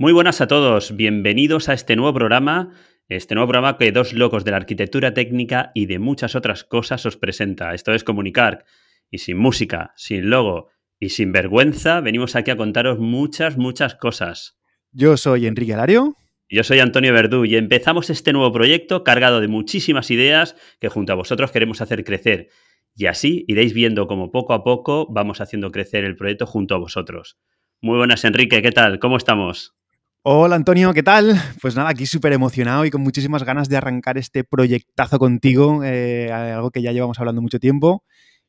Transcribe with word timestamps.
Muy 0.00 0.12
buenas 0.12 0.40
a 0.40 0.46
todos, 0.46 0.94
bienvenidos 0.94 1.68
a 1.68 1.72
este 1.72 1.96
nuevo 1.96 2.14
programa, 2.14 2.72
este 3.08 3.34
nuevo 3.34 3.48
programa 3.48 3.76
que 3.78 3.90
dos 3.90 4.12
locos 4.12 4.44
de 4.44 4.52
la 4.52 4.58
arquitectura 4.58 5.12
técnica 5.12 5.72
y 5.74 5.86
de 5.86 5.98
muchas 5.98 6.36
otras 6.36 6.62
cosas 6.62 7.04
os 7.04 7.16
presenta. 7.16 7.74
Esto 7.74 7.92
es 7.92 8.04
Comunicar. 8.04 8.64
Y 9.10 9.18
sin 9.18 9.38
música, 9.38 9.92
sin 9.96 10.30
logo 10.30 10.68
y 11.00 11.08
sin 11.08 11.32
vergüenza, 11.32 12.00
venimos 12.00 12.36
aquí 12.36 12.52
a 12.52 12.56
contaros 12.56 13.00
muchas, 13.00 13.58
muchas 13.58 13.96
cosas. 13.96 14.56
Yo 14.92 15.16
soy 15.16 15.48
Enrique 15.48 15.74
Alario. 15.74 16.14
Yo 16.48 16.62
soy 16.62 16.78
Antonio 16.78 17.12
Verdú 17.12 17.44
y 17.44 17.56
empezamos 17.56 18.08
este 18.08 18.32
nuevo 18.32 18.52
proyecto 18.52 19.02
cargado 19.02 19.40
de 19.40 19.48
muchísimas 19.48 20.12
ideas 20.12 20.54
que 20.80 20.88
junto 20.88 21.12
a 21.12 21.16
vosotros 21.16 21.50
queremos 21.50 21.80
hacer 21.80 22.04
crecer. 22.04 22.50
Y 22.94 23.06
así 23.06 23.44
iréis 23.48 23.74
viendo 23.74 24.06
cómo 24.06 24.30
poco 24.30 24.52
a 24.52 24.62
poco 24.62 25.08
vamos 25.10 25.40
haciendo 25.40 25.72
crecer 25.72 26.04
el 26.04 26.14
proyecto 26.14 26.46
junto 26.46 26.76
a 26.76 26.78
vosotros. 26.78 27.36
Muy 27.80 27.96
buenas, 27.96 28.24
Enrique, 28.24 28.62
¿qué 28.62 28.70
tal? 28.70 29.00
¿Cómo 29.00 29.16
estamos? 29.16 29.77
Hola 30.22 30.56
Antonio, 30.56 30.92
¿qué 30.92 31.04
tal? 31.04 31.36
Pues 31.62 31.76
nada, 31.76 31.90
aquí 31.90 32.04
súper 32.04 32.32
emocionado 32.32 32.84
y 32.84 32.90
con 32.90 33.00
muchísimas 33.00 33.44
ganas 33.44 33.68
de 33.68 33.76
arrancar 33.76 34.18
este 34.18 34.42
proyectazo 34.42 35.18
contigo, 35.18 35.82
eh, 35.84 36.32
algo 36.32 36.72
que 36.72 36.82
ya 36.82 36.90
llevamos 36.90 37.20
hablando 37.20 37.40
mucho 37.40 37.60
tiempo 37.60 38.02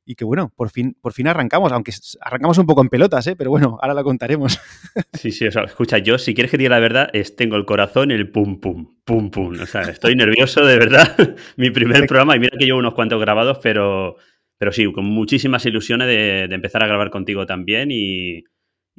y 0.04 0.16
que 0.16 0.26
bueno, 0.26 0.52
por 0.56 0.72
fin, 0.72 0.98
por 1.00 1.14
fin 1.14 1.28
arrancamos, 1.28 1.72
aunque 1.72 1.94
arrancamos 2.22 2.58
un 2.58 2.66
poco 2.66 2.82
en 2.82 2.90
pelotas, 2.90 3.28
¿eh? 3.28 3.36
pero 3.36 3.52
bueno, 3.52 3.78
ahora 3.82 3.94
lo 3.94 4.04
contaremos. 4.04 4.60
Sí, 5.14 5.32
sí, 5.32 5.46
o 5.46 5.52
sea, 5.52 5.64
escucha, 5.64 6.00
yo 6.00 6.18
si 6.18 6.34
quieres 6.34 6.50
que 6.50 6.58
diga 6.58 6.72
la 6.72 6.80
verdad, 6.80 7.10
es, 7.14 7.36
tengo 7.36 7.56
el 7.56 7.66
corazón 7.66 8.10
el 8.10 8.32
pum, 8.32 8.60
pum, 8.60 8.96
pum, 9.06 9.30
pum, 9.30 9.60
o 9.62 9.66
sea, 9.68 9.84
estoy 9.84 10.16
nervioso 10.16 10.66
de 10.66 10.78
verdad, 10.80 11.16
mi 11.56 11.70
primer 11.70 12.08
programa 12.08 12.36
y 12.36 12.40
mira 12.40 12.58
que 12.58 12.66
llevo 12.66 12.80
unos 12.80 12.96
cuantos 12.96 13.22
grabados, 13.22 13.60
pero, 13.62 14.16
pero 14.58 14.72
sí, 14.72 14.92
con 14.92 15.06
muchísimas 15.06 15.66
ilusiones 15.68 16.08
de 16.08 16.56
empezar 16.56 16.84
a 16.84 16.88
grabar 16.88 17.12
contigo 17.12 17.46
también 17.46 17.90
y, 17.92 18.44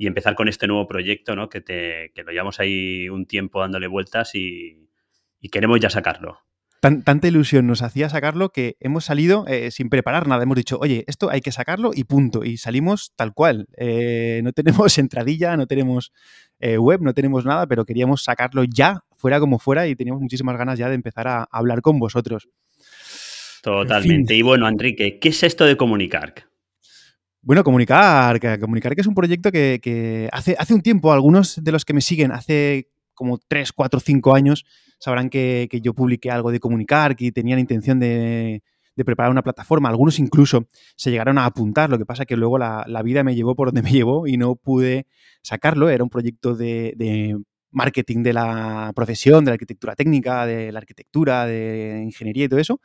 y 0.01 0.07
empezar 0.07 0.35
con 0.35 0.49
este 0.49 0.67
nuevo 0.67 0.89
proyecto, 0.89 1.37
¿no? 1.37 1.51
Que, 1.51 1.61
te, 1.61 2.11
que 2.15 2.25
lo 2.25 2.33
llevamos 2.33 2.59
ahí 2.59 3.11
un 3.11 3.27
tiempo 3.27 3.61
dándole 3.61 3.87
vueltas 3.87 4.35
y, 4.35 4.89
queremos 5.53 5.79
ya 5.79 5.91
sacarlo. 5.91 6.39
tanta 6.81 7.29
ilusión 7.29 7.67
nos 7.67 7.83
hacía 7.83 8.09
sacarlo 8.09 8.49
que 8.49 8.77
hemos 8.81 9.05
salido 9.05 9.45
eh, 9.47 9.71
sin 9.71 9.91
preparar 9.91 10.27
nada. 10.27 10.43
Hemos 10.43 10.57
dicho, 10.57 10.79
oye, 10.81 11.05
esto 11.07 11.29
hay 11.29 11.43
que 11.43 11.53
sacarlo 11.53 11.91
y 11.95 12.05
punto. 12.05 12.45
Y 12.45 12.57
salimos 12.57 13.13
tal 13.15 13.35
cual. 13.35 13.69
Eh, 13.77 14.41
no 14.43 14.55
tenemos 14.55 14.97
entradilla, 14.99 15.55
no 15.59 15.67
tenemos 15.67 16.15
eh, 16.61 16.79
web, 16.79 17.03
no 17.03 17.13
tenemos 17.13 17.45
nada, 17.45 17.67
pero 17.67 17.85
queríamos 17.85 18.25
sacarlo 18.25 18.65
ya, 18.65 19.05
fuera 19.19 19.39
como 19.39 19.59
fuera, 19.59 19.87
y 19.87 19.97
teníamos 19.97 20.23
muchísimas 20.23 20.57
ganas 20.57 20.79
ya 20.79 20.89
de 20.89 20.95
empezar 20.95 21.29
a 21.29 21.47
hablar 21.53 21.83
con 21.83 21.99
vosotros. 21.99 22.49
Totalmente. 23.63 24.35
Y 24.35 24.41
bueno, 24.41 24.67
Enrique, 24.67 25.19
¿qué 25.19 25.29
es 25.29 25.43
esto 25.43 25.67
de 25.67 25.77
comunicar? 25.77 26.50
Bueno, 27.43 27.65
comunicar, 27.65 28.39
comunicar 28.61 28.95
que 28.95 29.01
es 29.01 29.07
un 29.07 29.15
proyecto 29.15 29.51
que, 29.51 30.29
hace, 30.31 30.57
hace 30.59 30.75
un 30.75 30.83
tiempo, 30.83 31.11
algunos 31.11 31.63
de 31.63 31.73
los 31.73 31.87
que 31.87 31.95
me 31.95 32.03
siguen 32.03 32.33
hace 32.33 32.91
como 33.15 33.39
3, 33.39 33.73
4, 33.73 33.99
5 34.01 34.35
años, 34.35 34.67
sabrán 34.99 35.31
que, 35.31 35.69
yo 35.83 35.95
publiqué 35.95 36.31
algo 36.31 36.53
de 36.53 36.61
comunicar, 36.61 37.17
que 37.17 37.33
tenían 37.33 37.59
intención 37.59 37.99
de, 37.99 38.63
preparar 39.07 39.31
una 39.31 39.43
plataforma. 39.43 39.89
Algunos 39.89 40.19
incluso 40.19 40.69
se 40.97 41.11
llegaron 41.11 41.39
a 41.39 41.47
apuntar, 41.47 41.89
lo 41.89 41.97
que 41.97 42.05
pasa 42.05 42.27
que 42.27 42.37
luego 42.37 42.59
la, 42.59 43.03
vida 43.03 43.25
me 43.25 43.35
llevó 43.35 43.55
por 43.55 43.69
donde 43.69 43.83
me 43.91 43.93
llevó 43.93 44.27
y 44.27 44.37
no 44.37 44.57
pude 44.57 45.07
sacarlo. 45.43 45.89
Era 45.89 46.05
un 46.05 46.11
proyecto 46.11 46.55
de, 46.55 47.39
marketing 47.71 48.23
de 48.23 48.35
la 48.35 48.93
profesión, 48.95 49.47
de 49.47 49.53
la 49.53 49.55
arquitectura 49.55 49.95
técnica, 49.95 50.45
de 50.45 50.73
la 50.73 50.81
arquitectura, 50.81 51.47
de 51.47 52.03
ingeniería 52.05 52.45
y 52.45 52.49
todo 52.49 52.61
eso. 52.61 52.81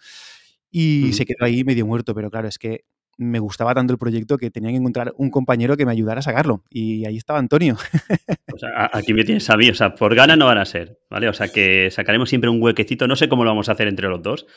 Y 0.72 1.12
se 1.12 1.26
quedó 1.26 1.44
ahí 1.46 1.66
medio 1.66 1.86
muerto, 1.86 2.14
pero 2.16 2.30
claro, 2.30 2.48
es 2.48 2.58
que 2.58 2.86
me 3.18 3.40
gustaba 3.40 3.74
tanto 3.74 3.94
el 3.94 4.00
proyecto 4.00 4.38
que 4.38 4.52
tenía 4.52 4.72
que 4.72 4.78
encontrar 4.78 5.14
un 5.18 5.30
compañero 5.30 5.78
que 5.78 5.86
me 5.86 5.92
ayudara 5.92 6.20
a 6.20 6.24
sacarlo. 6.24 6.64
Y 6.70 7.06
ahí 7.06 7.18
estaba 7.18 7.40
Antonio. 7.40 7.78
O 8.54 8.58
sea, 8.58 8.90
aquí 8.94 9.14
me 9.14 9.26
tienes 9.26 9.50
a 9.50 9.58
mí. 9.58 9.70
O 9.70 9.74
sea, 9.74 9.96
por 9.96 10.16
ganas 10.16 10.38
no 10.38 10.46
van 10.46 10.60
a 10.60 10.64
ser, 10.64 10.98
¿vale? 11.10 11.28
O 11.28 11.34
sea, 11.34 11.50
que 11.50 11.90
sacaremos 11.92 12.30
siempre 12.30 12.50
un 12.50 12.64
huequecito. 12.64 13.06
No 13.06 13.18
sé 13.18 13.28
cómo 13.28 13.44
lo 13.44 13.50
vamos 13.50 13.68
a 13.68 13.74
hacer 13.74 13.90
entre 13.90 14.08
los 14.08 14.22
dos, 14.22 14.48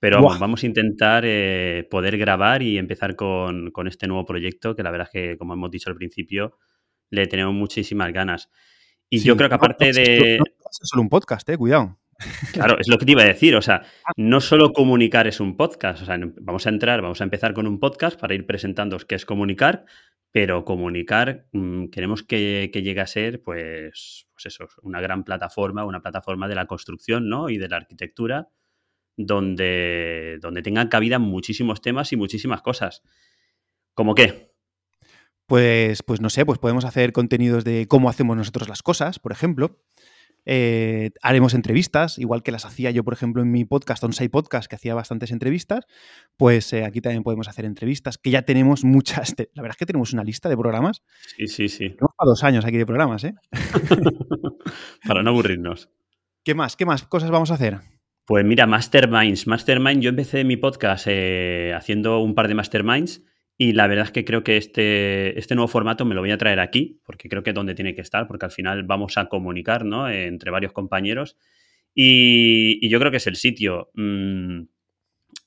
pero 0.00 0.20
vamos, 0.20 0.64
a 0.64 0.66
intentar 0.66 1.22
eh, 1.24 1.86
poder 1.88 2.18
grabar 2.18 2.64
y 2.64 2.78
empezar 2.78 3.14
con, 3.14 3.70
este 3.86 4.08
nuevo 4.08 4.24
proyecto, 4.24 4.74
que 4.74 4.82
la 4.82 4.90
verdad 4.90 5.08
es 5.12 5.12
que, 5.12 5.38
como 5.38 5.54
hemos 5.54 5.70
dicho 5.70 5.88
al 5.88 5.94
principio, 5.94 6.58
le 7.10 7.28
tenemos 7.28 7.54
muchísimas 7.54 8.12
ganas. 8.12 8.50
Y 9.08 9.20
yo 9.20 9.36
creo 9.36 9.48
que 9.48 9.54
aparte 9.54 9.92
de... 9.92 10.38
No, 10.38 10.44
es 10.44 10.78
solo 10.82 11.02
un 11.02 11.08
podcast, 11.08 11.48
eh, 11.48 11.56
cuidado. 11.56 11.96
Claro, 12.52 12.78
es 12.78 12.88
lo 12.88 12.98
que 12.98 13.06
te 13.06 13.12
iba 13.12 13.22
a 13.22 13.26
decir. 13.26 13.56
O 13.56 13.62
sea, 13.62 13.82
ah. 14.04 14.12
no 14.16 14.40
solo 14.40 14.72
comunicar 14.72 15.26
es 15.26 15.40
un 15.40 15.56
podcast. 15.56 16.02
O 16.02 16.04
sea, 16.04 16.18
vamos 16.40 16.66
a 16.66 16.70
entrar, 16.70 17.02
vamos 17.02 17.20
a 17.20 17.24
empezar 17.24 17.54
con 17.54 17.66
un 17.66 17.80
podcast 17.80 18.18
para 18.18 18.34
ir 18.34 18.46
presentando 18.46 18.96
qué 18.98 19.14
es 19.14 19.26
comunicar, 19.26 19.84
pero 20.30 20.64
comunicar 20.64 21.46
mm, 21.52 21.86
queremos 21.86 22.22
que, 22.22 22.70
llegue 22.72 23.00
a 23.00 23.06
ser, 23.06 23.42
pues, 23.42 24.26
pues 24.32 24.46
eso, 24.46 24.68
una 24.82 25.00
gran 25.00 25.24
plataforma, 25.24 25.84
una 25.84 26.02
plataforma 26.02 26.48
de 26.48 26.54
la 26.54 26.66
construcción 26.66 27.28
¿no? 27.28 27.50
y 27.50 27.58
de 27.58 27.68
la 27.68 27.76
arquitectura, 27.76 28.48
donde, 29.16 30.38
donde 30.40 30.62
tengan 30.62 30.88
cabida 30.88 31.18
muchísimos 31.18 31.80
temas 31.80 32.12
y 32.12 32.16
muchísimas 32.16 32.62
cosas. 32.62 33.02
¿Cómo 33.94 34.14
qué? 34.14 34.54
Pues, 35.46 36.02
pues 36.02 36.20
no 36.20 36.30
sé, 36.30 36.46
pues 36.46 36.58
podemos 36.58 36.84
hacer 36.84 37.12
contenidos 37.12 37.64
de 37.64 37.86
cómo 37.86 38.08
hacemos 38.08 38.36
nosotros 38.36 38.68
las 38.68 38.82
cosas, 38.82 39.18
por 39.18 39.30
ejemplo. 39.30 39.78
Eh, 40.46 41.10
haremos 41.22 41.54
entrevistas, 41.54 42.18
igual 42.18 42.42
que 42.42 42.52
las 42.52 42.64
hacía 42.64 42.90
yo, 42.90 43.04
por 43.04 43.14
ejemplo, 43.14 43.42
en 43.42 43.50
mi 43.50 43.64
podcast, 43.64 44.02
Onsite 44.04 44.30
Podcast, 44.30 44.68
que 44.68 44.76
hacía 44.76 44.94
bastantes 44.94 45.30
entrevistas, 45.30 45.86
pues 46.36 46.72
eh, 46.72 46.84
aquí 46.84 47.00
también 47.00 47.22
podemos 47.22 47.48
hacer 47.48 47.64
entrevistas, 47.64 48.18
que 48.18 48.30
ya 48.30 48.42
tenemos 48.42 48.84
muchas, 48.84 49.34
la 49.38 49.62
verdad 49.62 49.74
es 49.74 49.78
que 49.78 49.86
tenemos 49.86 50.12
una 50.12 50.24
lista 50.24 50.48
de 50.48 50.56
programas. 50.56 51.02
Sí, 51.36 51.46
sí, 51.46 51.68
sí. 51.68 51.90
Tenemos 51.90 52.14
para 52.16 52.28
dos 52.28 52.44
años 52.44 52.64
aquí 52.64 52.76
de 52.76 52.86
programas, 52.86 53.24
¿eh? 53.24 53.34
para 55.06 55.22
no 55.22 55.30
aburrirnos. 55.30 55.90
¿Qué 56.44 56.54
más? 56.54 56.76
¿Qué 56.76 56.84
más 56.84 57.04
cosas 57.04 57.30
vamos 57.30 57.50
a 57.50 57.54
hacer? 57.54 57.80
Pues 58.26 58.44
mira, 58.44 58.66
Masterminds. 58.66 59.46
Mastermind, 59.46 60.02
yo 60.02 60.10
empecé 60.10 60.44
mi 60.44 60.56
podcast 60.56 61.06
eh, 61.08 61.72
haciendo 61.74 62.20
un 62.20 62.34
par 62.34 62.48
de 62.48 62.54
Masterminds 62.54 63.22
y 63.56 63.72
la 63.72 63.86
verdad 63.86 64.06
es 64.06 64.10
que 64.10 64.24
creo 64.24 64.42
que 64.42 64.56
este, 64.56 65.38
este 65.38 65.54
nuevo 65.54 65.68
formato 65.68 66.04
me 66.04 66.14
lo 66.14 66.20
voy 66.20 66.32
a 66.32 66.38
traer 66.38 66.58
aquí, 66.58 67.00
porque 67.04 67.28
creo 67.28 67.42
que 67.42 67.50
es 67.50 67.54
donde 67.54 67.74
tiene 67.74 67.94
que 67.94 68.00
estar, 68.00 68.26
porque 68.26 68.46
al 68.46 68.52
final 68.52 68.82
vamos 68.82 69.16
a 69.16 69.28
comunicar 69.28 69.84
¿no? 69.84 70.08
entre 70.10 70.50
varios 70.50 70.72
compañeros. 70.72 71.36
Y, 71.94 72.88
yo 72.88 72.98
creo 72.98 73.12
que 73.12 73.18
es 73.18 73.26
el 73.28 73.36
sitio. 73.36 73.90
Mm, 73.94 74.62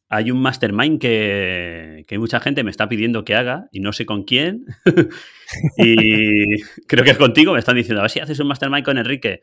hay 0.09 0.31
un 0.31 0.41
mastermind 0.41 1.01
que, 1.01 2.05
que, 2.07 2.17
mucha 2.17 2.39
gente 2.39 2.63
me 2.63 2.71
está 2.71 2.87
pidiendo 2.87 3.25
que 3.25 3.35
haga 3.35 3.67
y 3.73 3.81
no 3.81 3.91
sé 3.91 4.05
con 4.05 4.23
quién. 4.23 4.65
y 5.77 6.61
creo 6.87 7.03
que 7.03 7.11
es 7.11 7.17
contigo. 7.17 7.51
Me 7.51 7.59
están 7.59 7.75
diciendo, 7.75 7.99
a 7.99 8.03
ver 8.03 8.11
si 8.11 8.21
haces 8.21 8.39
un 8.39 8.47
mastermind 8.47 8.85
con 8.85 8.97
Enrique 8.97 9.41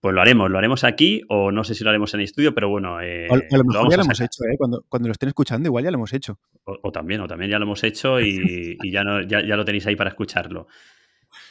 pues 0.00 0.14
lo 0.14 0.20
haremos, 0.20 0.50
lo 0.50 0.58
haremos 0.58 0.84
aquí 0.84 1.22
o 1.28 1.50
no 1.50 1.64
sé 1.64 1.74
si 1.74 1.82
lo 1.82 1.90
haremos 1.90 2.12
en 2.14 2.20
el 2.20 2.24
estudio, 2.24 2.54
pero 2.54 2.68
bueno. 2.68 3.00
Eh, 3.00 3.26
a 3.30 3.56
lo 3.56 3.64
mejor 3.64 3.90
ya 3.90 3.96
lo 3.96 4.02
hemos 4.02 4.20
hecho, 4.20 4.44
¿eh? 4.44 4.56
cuando, 4.58 4.84
cuando, 4.88 5.08
lo 5.08 5.12
estén 5.12 5.28
escuchando, 5.28 5.68
igual 5.68 5.84
ya 5.84 5.90
lo 5.90 5.96
hemos 5.96 6.12
hecho. 6.12 6.38
O, 6.64 6.92
también, 6.92 7.20
o 7.20 7.26
también 7.26 7.50
ya 7.50 7.58
lo 7.58 7.64
hemos 7.64 7.82
hecho 7.84 8.20
y, 8.20 8.76
ya, 8.90 9.02
no, 9.02 9.22
ya, 9.22 9.40
ya, 9.46 9.56
lo 9.56 9.64
tenéis 9.64 9.86
ahí 9.86 9.96
para 9.96 10.10
escucharlo. 10.10 10.66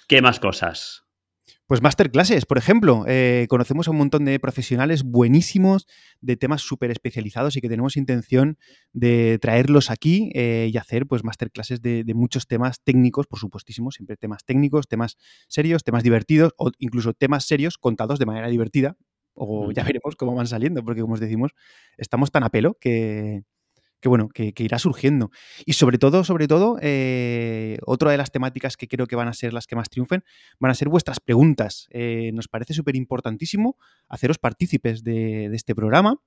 ¿Qué 0.08 0.22
más 0.22 0.40
cosas? 0.40 1.04
Pues 1.66 1.82
masterclasses, 1.82 2.46
por 2.46 2.58
ejemplo. 2.58 3.06
Eh, 3.08 3.48
conocemos 3.50 3.88
a 3.88 3.92
un 3.92 3.98
montón 3.98 4.26
de 4.26 4.38
profesionales 4.38 5.04
buenísimos 5.04 5.88
de 6.20 6.36
temas 6.36 6.62
súper 6.62 6.92
especializados 6.92 7.56
y 7.56 7.62
que 7.62 7.70
tenemos 7.70 7.96
intención 7.96 8.58
de 8.92 9.40
traerlos 9.42 9.90
aquí 9.90 10.30
eh, 10.36 10.70
y 10.72 10.78
hacer 10.78 11.08
pues 11.08 11.24
masterclasses 11.24 11.82
de, 11.82 12.04
muchos 12.14 12.48
temas 12.48 12.82
técnicos, 12.84 13.28
por 13.28 13.40
supuestísimo, 13.40 13.92
siempre 13.92 14.18
temas 14.18 14.44
técnicos, 14.44 14.88
temas 14.88 15.18
serios, 15.48 15.84
temas 15.86 16.04
divertidos 16.04 16.52
o 16.58 16.70
incluso 16.80 17.14
temas 17.14 17.46
serios 17.46 17.78
contados 17.78 18.20
de 18.20 18.26
manera 18.26 18.50
divertida. 18.50 18.98
O 19.34 19.72
ya 19.72 19.84
veremos 19.84 20.16
cómo 20.16 20.36
van 20.36 20.46
saliendo, 20.46 20.84
porque 20.84 21.02
como 21.02 21.16
os 21.16 21.20
decimos, 21.20 21.54
estamos 21.98 22.30
tan 22.30 22.44
a 22.44 22.50
pelo 22.50 22.78
que, 22.80 23.44
que 24.04 24.10
bueno, 24.10 24.28
que, 24.28 24.54
irá 24.58 24.80
surgiendo. 24.80 25.32
Y 25.66 25.74
sobre 25.74 25.98
todo, 25.98 26.26
sobre 26.26 26.50
todo, 26.50 26.78
eh, 26.82 27.78
otra 27.86 28.12
de 28.12 28.18
las 28.18 28.32
temáticas 28.32 28.76
que 28.76 28.90
creo 28.90 29.08
que 29.08 29.16
van 29.16 29.30
a 29.30 29.34
ser 29.34 29.54
las 29.54 29.66
que 29.66 29.78
más 29.78 29.90
triunfen, 29.90 30.26
van 30.60 30.72
a 30.72 30.76
ser 30.76 30.90
vuestras 30.90 31.22
preguntas. 31.22 31.88
Eh, 31.90 32.32
nos 32.34 32.50
parece 32.50 32.74
súper 32.74 32.98
importantísimo 32.98 33.78
haceros 34.10 34.40
partícipes 34.40 35.06
de, 35.06 35.46
este 35.54 35.74
programa 35.74 36.18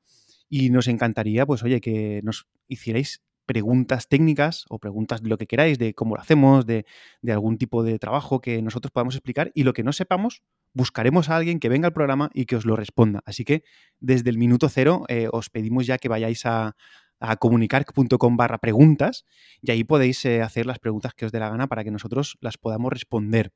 y 0.49 0.71
nos 0.71 0.89
encantaría, 0.89 1.45
pues 1.45 1.62
oye, 1.65 1.83
que 1.83 2.23
nos 2.25 2.47
hicierais 2.67 3.23
preguntas 3.45 4.09
técnicas 4.09 4.65
o 4.71 4.79
preguntas 4.79 5.23
de 5.23 5.29
lo 5.29 5.37
que 5.37 5.47
queráis, 5.47 5.79
de 5.79 5.93
cómo 5.93 6.15
lo 6.15 6.23
hacemos, 6.23 6.65
de, 6.65 6.87
algún 7.29 7.59
tipo 7.59 7.83
de 7.83 7.99
trabajo 7.99 8.41
que 8.41 8.62
nosotros 8.62 8.91
podamos 8.91 9.17
explicar 9.17 9.53
y 9.55 9.65
lo 9.65 9.75
que 9.75 9.83
no 9.83 9.93
sepamos, 9.93 10.43
buscaremos 10.73 11.29
a 11.29 11.37
alguien 11.37 11.61
que 11.61 11.69
venga 11.69 11.89
al 11.89 11.93
programa 11.93 12.31
y 12.33 12.47
que 12.47 12.56
os 12.56 12.65
lo 12.65 12.75
responda. 12.75 13.21
Así 13.27 13.45
que 13.45 13.65
desde 14.00 14.31
el 14.31 14.39
minuto 14.39 14.71
cero 14.71 15.05
eh, 15.09 15.29
os 15.31 15.50
pedimos 15.50 15.87
ya 15.87 15.99
que 15.99 16.09
vayáis 16.09 16.47
a, 16.47 16.75
a 17.21 17.37
comunicar.com 17.37 18.37
barra 18.37 18.59
preguntas 18.59 19.25
y 19.63 19.71
ahí 19.71 19.85
podéis 19.85 20.25
eh, 20.25 20.43
hacer 20.43 20.67
las 20.67 20.79
preguntas 20.79 21.15
que 21.15 21.27
os 21.27 21.33
dé 21.33 21.39
la 21.39 21.51
gana 21.51 21.67
para 21.67 21.85
que 21.85 21.91
nosotros 21.91 22.37
las 22.41 22.59
podamos 22.59 22.93
responder. 22.93 23.53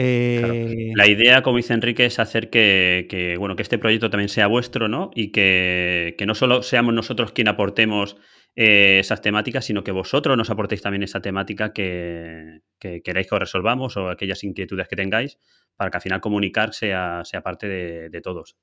Eh, 0.00 0.92
la 0.94 1.08
idea, 1.08 1.42
como 1.42 1.56
dice 1.56 1.74
Enrique, 1.74 2.06
es 2.06 2.20
hacer 2.20 2.50
que, 2.50 3.34
bueno, 3.38 3.56
que 3.56 3.62
este 3.62 3.78
proyecto 3.78 4.10
también 4.10 4.28
sea 4.28 4.46
vuestro, 4.46 4.88
¿no? 4.88 5.10
Y 5.14 5.32
que, 5.32 6.14
no 6.24 6.34
solo 6.34 6.62
seamos 6.62 6.94
nosotros 6.94 7.32
quien 7.32 7.48
aportemos 7.48 8.16
eh, 8.54 8.98
esas 9.00 9.20
temáticas, 9.20 9.64
sino 9.64 9.82
que 9.82 9.90
vosotros 9.90 10.36
nos 10.36 10.50
aportéis 10.50 10.82
también 10.82 11.02
esa 11.02 11.20
temática 11.20 11.72
que, 11.72 12.60
que 12.78 13.02
queráis 13.02 13.26
que 13.26 13.34
os 13.34 13.40
resolvamos 13.40 13.96
o 13.96 14.08
aquellas 14.08 14.44
inquietudes 14.44 14.86
que 14.86 14.96
tengáis 14.96 15.38
para 15.78 15.90
que 15.90 15.96
al 15.96 16.02
final 16.02 16.20
comunicar 16.20 16.74
sea, 16.74 17.24
sea 17.24 17.40
parte 17.40 17.68
de, 17.68 18.20
todos. 18.20 18.56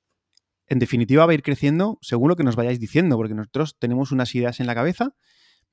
En 0.68 0.78
definitiva, 0.78 1.26
va 1.26 1.32
a 1.32 1.34
ir 1.34 1.42
creciendo 1.42 1.98
según 2.00 2.28
lo 2.28 2.36
que 2.36 2.44
nos 2.44 2.56
vayáis 2.56 2.80
diciendo, 2.80 3.16
porque 3.16 3.34
nosotros 3.34 3.76
tenemos 3.78 4.12
unas 4.12 4.34
ideas 4.34 4.60
en 4.60 4.66
la 4.66 4.74
cabeza, 4.74 5.14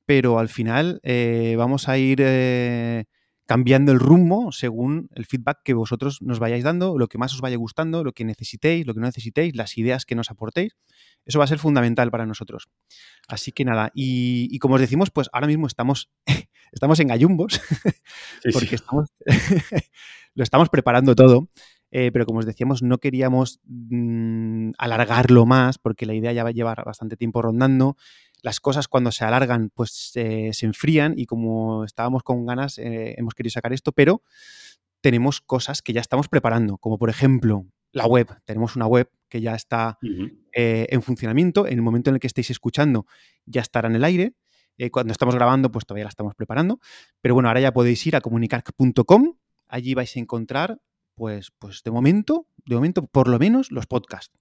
pero 0.06 0.40
al 0.40 0.50
final 0.50 1.00
eh, 1.04 1.56
vamos 1.58 1.90
a 1.90 1.98
ir 1.98 2.20
eh, 2.22 3.06
cambiando 3.46 3.92
el 3.92 4.00
rumbo 4.00 4.52
según 4.52 5.10
el 5.16 5.26
feedback 5.26 5.60
que 5.64 5.74
vosotros 5.74 6.22
nos 6.22 6.40
vayáis 6.40 6.64
dando, 6.64 6.98
lo 6.98 7.08
que 7.08 7.18
más 7.18 7.34
os 7.34 7.42
vaya 7.42 7.58
gustando, 7.58 8.04
lo 8.04 8.14
que 8.14 8.24
necesitéis, 8.26 8.86
lo 8.86 8.94
que 8.94 9.00
no 9.00 9.06
necesitéis, 9.06 9.56
las 9.56 9.78
ideas 9.78 10.06
que 10.06 10.16
nos 10.16 10.32
aportéis. 10.32 10.76
Eso 11.26 11.40
va 11.40 11.46
a 11.46 11.48
ser 11.48 11.60
fundamental 11.60 12.12
para 12.12 12.26
nosotros. 12.26 12.70
Así 13.28 13.52
que 13.52 13.66
nada, 13.66 13.92
y, 13.94 14.58
como 14.60 14.76
os 14.76 14.82
decimos, 14.82 15.10
pues 15.10 15.30
ahora 15.34 15.48
mismo 15.48 15.68
estamos, 15.68 16.10
estamos 16.72 17.00
en 17.00 17.08
gallumbos, 17.08 17.62
porque 18.54 18.78
lo 20.36 20.44
estamos 20.44 20.70
preparando 20.70 21.16
todo. 21.16 21.50
Eh, 21.96 22.10
pero 22.12 22.26
como 22.26 22.40
os 22.40 22.46
decíamos, 22.46 22.82
no 22.82 22.98
queríamos 22.98 23.60
mm, 23.66 24.72
alargarlo 24.80 25.46
más 25.46 25.78
porque 25.78 26.08
la 26.08 26.16
idea 26.16 26.32
ya 26.34 26.44
va 26.44 26.50
a 26.50 26.54
llevar 26.54 26.84
bastante 26.84 27.18
tiempo 27.18 27.42
rondando 27.42 27.98
las 28.42 28.60
cosas 28.60 28.88
cuando 28.88 29.12
se 29.12 29.24
alargan 29.24 29.70
pues 29.74 30.12
se 30.12 30.66
enfrían 30.66 31.14
y 31.16 31.26
como 31.28 31.86
estábamos 31.86 32.24
con 32.24 32.46
ganas 32.46 32.78
eh, 32.78 33.16
hemos 33.18 33.36
querido 33.36 33.52
sacar 33.52 33.74
esto, 33.74 33.92
pero 33.92 34.22
tenemos 35.02 35.40
cosas 35.40 35.82
que 35.82 35.94
ya 35.94 36.02
estamos 36.02 36.28
preparando, 36.28 36.78
como 36.78 36.98
por 36.98 37.10
ejemplo 37.10 37.66
la 37.94 38.06
web. 38.06 38.28
Tenemos 38.46 38.76
una 38.76 38.88
web 38.88 39.10
que 39.30 39.40
ya 39.42 39.56
está 39.56 39.98
eh, 40.52 40.88
en 40.90 41.02
funcionamiento. 41.02 41.68
En 41.68 41.74
el 41.74 41.82
momento 41.82 42.10
en 42.10 42.16
el 42.16 42.20
que 42.20 42.28
estéis 42.28 42.50
escuchando 42.50 43.06
ya 43.46 43.62
estará 43.62 43.88
en 43.88 43.96
el 43.96 44.04
aire. 44.04 44.34
Eh, 44.78 44.90
cuando 44.90 45.12
estamos 45.12 45.36
grabando, 45.36 45.72
pues 45.72 45.86
todavía 45.86 46.06
la 46.06 46.10
estamos 46.10 46.36
preparando. 46.36 46.80
Pero 47.22 47.36
bueno, 47.36 47.50
ahora 47.50 47.62
ya 47.62 47.72
podéis 47.72 48.06
ir 48.08 48.16
a 48.16 48.22
comunicar.com. 48.22 49.36
Allí 49.68 49.94
vais 49.94 50.16
a 50.16 50.20
encontrar, 50.20 50.80
pues, 51.16 51.52
pues 51.60 51.84
de 51.84 51.92
momento, 51.92 52.48
de 52.66 52.76
momento, 52.76 53.06
por 53.06 53.28
lo 53.28 53.40
menos 53.40 53.72
los 53.72 53.86
podcasts. 53.88 54.38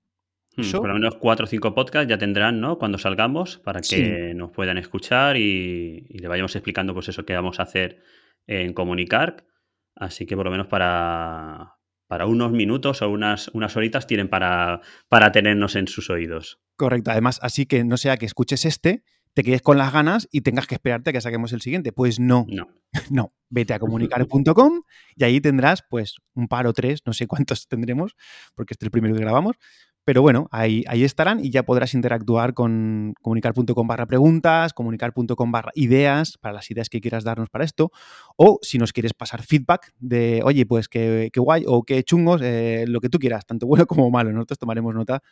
Hmm, 0.57 0.71
por 0.71 0.89
lo 0.89 0.95
menos 0.95 1.17
cuatro 1.17 1.45
o 1.45 1.49
cinco 1.49 1.75
podcasts 1.75 2.09
ya 2.09 2.19
tendrán, 2.19 2.61
¿no? 2.61 2.79
Cuando 2.79 2.99
salgamos, 2.99 3.59
para 3.59 3.81
que 3.81 4.35
nos 4.35 4.51
puedan 4.51 4.77
escuchar 4.77 5.37
y, 5.37 6.07
le 6.11 6.29
vayamos 6.29 6.55
explicando, 6.55 6.93
pues 6.93 7.09
eso 7.09 7.25
que 7.25 7.35
vamos 7.35 7.59
a 7.59 7.63
hacer 7.63 8.03
en 8.47 8.75
comunicar. 8.75 9.47
Así 9.95 10.27
que 10.27 10.37
por 10.37 10.45
lo 10.45 10.51
menos 10.51 10.67
para, 10.67 11.77
para 12.07 12.27
unos 12.27 12.53
minutos 12.53 13.01
o 13.01 13.09
unas, 13.09 13.49
unas 13.49 13.77
horitas 13.77 14.07
tienen 14.07 14.29
para, 14.29 14.81
para 15.09 15.33
tenernos 15.33 15.75
en 15.77 15.89
sus 15.89 16.11
oídos. 16.11 16.61
Correcto. 16.77 17.11
Además, 17.11 17.39
así 17.43 17.65
que 17.65 17.85
no 17.85 17.97
sea 17.97 18.19
que 18.19 18.27
escuches 18.27 18.65
este, 18.67 19.05
te 19.35 19.43
quedes 19.43 19.63
con 19.63 19.79
las 19.79 19.93
ganas 19.93 20.29
y 20.31 20.43
tengas 20.43 20.67
que 20.67 20.75
esperarte 20.75 21.11
a 21.11 21.13
que 21.13 21.21
saquemos 21.21 21.53
el 21.53 21.61
siguiente. 21.61 21.93
Pues 21.93 22.21
no. 22.21 22.47
No. 22.49 22.69
No. 23.11 23.33
Vete 23.49 23.75
a 23.75 23.79
comunicar.com 23.79 24.83
y 25.17 25.25
ahí 25.25 25.41
tendrás, 25.41 25.83
pues, 25.89 26.17
un 26.35 26.49
par 26.49 26.67
o 26.67 26.73
tres, 26.73 27.03
no 27.05 27.13
sé 27.13 27.27
cuántos 27.27 27.67
tendremos, 27.69 28.17
porque 28.55 28.75
este 28.75 28.85
es 28.85 28.87
el 28.87 28.91
primero 28.91 29.15
que 29.15 29.21
grabamos, 29.21 29.57
pero 30.05 30.21
bueno, 30.21 30.49
ahí, 30.51 30.85
ahí 30.89 31.05
estarán 31.05 31.45
y 31.45 31.51
ya 31.51 31.63
podrás 31.63 31.95
interactuar 31.95 32.55
con 32.55 33.15
comunicar.com 33.23 33.87
barra 33.87 34.07
preguntas, 34.07 34.73
comunicar.com 34.73 35.53
barra 35.53 35.71
ideas, 35.75 36.39
para 36.39 36.55
las 36.55 36.71
ideas 36.71 36.89
que 36.89 37.01
quieras 37.01 37.23
darnos 37.23 37.51
para 37.51 37.65
esto. 37.65 37.93
O 38.37 38.59
si 38.63 38.79
nos 38.79 38.93
quieres 38.93 39.15
pasar 39.15 39.43
feedback 39.43 39.93
de, 40.01 40.43
oye, 40.45 40.67
pues 40.67 40.89
qué, 40.89 41.31
guay 41.37 41.65
o 41.67 41.85
qué 41.85 42.03
chungos, 42.03 42.41
eh, 42.43 42.85
lo 42.89 43.01
que 43.01 43.09
tú 43.09 43.19
quieras, 43.19 43.47
tanto 43.47 43.67
bueno 43.67 43.87
como 43.87 44.11
malo. 44.11 44.33
Nosotros 44.33 44.59
tomaremos 44.59 44.95
nota 44.95 45.23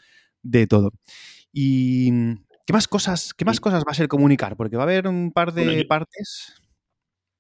de 0.43 0.67
todo. 0.69 0.93
Y 1.53 2.12
¿qué 2.70 2.72
más 2.72 2.87
cosas, 2.87 3.34
qué 3.34 3.44
más 3.44 3.58
cosas 3.58 3.82
va 3.82 3.90
a 3.90 3.94
ser 3.94 4.06
comunicar? 4.06 4.56
Porque 4.56 4.76
va 4.76 4.84
a 4.84 4.87
haber 4.87 5.08
un 5.08 5.32
par 5.32 5.52
de 5.52 5.84
partes. 5.87 6.55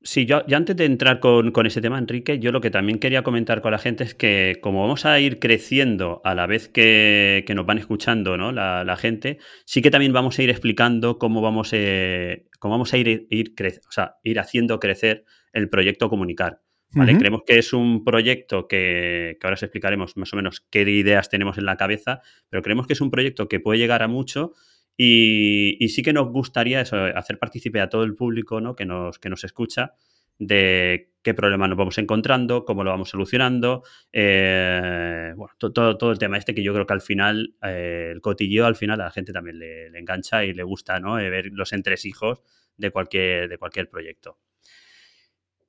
Sí, 0.02 0.26
yo, 0.26 0.42
antes 0.52 0.74
de 0.74 0.86
entrar 0.86 1.20
con, 1.20 1.52
ese 1.66 1.80
tema, 1.80 1.98
Enrique, 1.98 2.40
yo 2.40 2.50
lo 2.50 2.60
que 2.60 2.70
también 2.70 2.98
quería 2.98 3.22
comentar 3.22 3.62
con 3.62 3.70
la 3.70 3.78
gente 3.78 4.02
es 4.02 4.16
que 4.16 4.58
como 4.60 4.80
vamos 4.80 5.06
a 5.06 5.20
ir 5.20 5.38
creciendo 5.38 6.20
a 6.24 6.34
la 6.34 6.48
vez 6.48 6.68
que, 6.68 7.44
nos 7.54 7.64
van 7.64 7.78
escuchando 7.78 8.36
¿no? 8.36 8.50
la, 8.50 8.96
gente, 8.96 9.38
sí 9.66 9.82
que 9.82 9.92
también 9.92 10.12
vamos 10.12 10.36
a 10.36 10.42
ir 10.42 10.50
explicando 10.50 11.20
cómo 11.20 11.40
vamos, 11.40 11.68
eh, 11.74 12.48
cómo 12.58 12.72
vamos 12.72 12.92
a 12.92 12.96
ir, 12.96 13.28
ir, 13.30 13.54
o 13.88 13.92
sea, 13.92 14.16
ir 14.24 14.40
haciendo 14.40 14.80
crecer 14.80 15.24
el 15.52 15.68
proyecto 15.68 16.08
Comunicar. 16.08 16.60
¿vale? 16.92 17.16
Creemos 17.18 17.42
que 17.46 17.56
es 17.56 17.72
un 17.72 18.02
proyecto 18.02 18.66
que, 18.66 19.36
que 19.40 19.46
ahora 19.46 19.54
os 19.54 19.62
explicaremos 19.62 20.16
más 20.16 20.32
o 20.32 20.36
menos 20.36 20.66
qué 20.70 20.82
ideas 20.82 21.28
tenemos 21.28 21.56
en 21.56 21.66
la 21.66 21.76
cabeza, 21.76 22.20
pero 22.48 22.62
creemos 22.62 22.88
que 22.88 22.94
es 22.94 23.00
un 23.00 23.12
proyecto 23.12 23.46
que 23.46 23.60
puede 23.60 23.78
llegar 23.78 24.02
a 24.02 24.08
mucho 24.08 24.54
y, 24.96 25.88
sí 25.88 26.02
que 26.02 26.12
nos 26.12 26.30
gustaría 26.30 26.80
eso, 26.80 26.96
hacer 26.96 27.38
partícipe 27.38 27.80
a 27.80 27.88
todo 27.88 28.04
el 28.04 28.14
público 28.14 28.60
¿no? 28.60 28.76
que, 28.76 28.84
nos, 28.84 29.18
que 29.18 29.30
nos 29.30 29.44
escucha 29.44 29.94
de 30.40 31.12
qué 31.22 31.34
problemas 31.34 31.68
nos 31.68 31.78
vamos 31.78 31.98
encontrando, 31.98 32.64
cómo 32.64 32.82
lo 32.82 32.90
vamos 32.90 33.10
solucionando, 33.10 33.82
eh, 34.10 35.32
bueno, 35.36 35.52
todo, 35.58 35.98
todo, 35.98 36.10
el 36.10 36.18
tema 36.18 36.38
este 36.38 36.54
que 36.54 36.62
yo 36.62 36.72
creo 36.72 36.86
que 36.86 36.94
al 36.94 37.02
final, 37.02 37.54
eh, 37.62 38.08
el 38.12 38.22
cotilleo 38.22 38.64
al 38.64 38.74
final 38.74 39.00
a 39.00 39.04
la 39.04 39.10
gente 39.10 39.32
también 39.32 39.58
le, 39.58 39.86
engancha 39.98 40.44
y 40.44 40.54
le 40.54 40.62
gusta 40.62 40.98
¿no? 40.98 41.18
Eh, 41.18 41.28
ver 41.28 41.50
los 41.52 41.74
entresijos 41.74 42.40
de 42.76 42.90
cualquier, 42.90 43.48
de 43.50 43.58
cualquier 43.58 43.90
proyecto. 43.90 44.38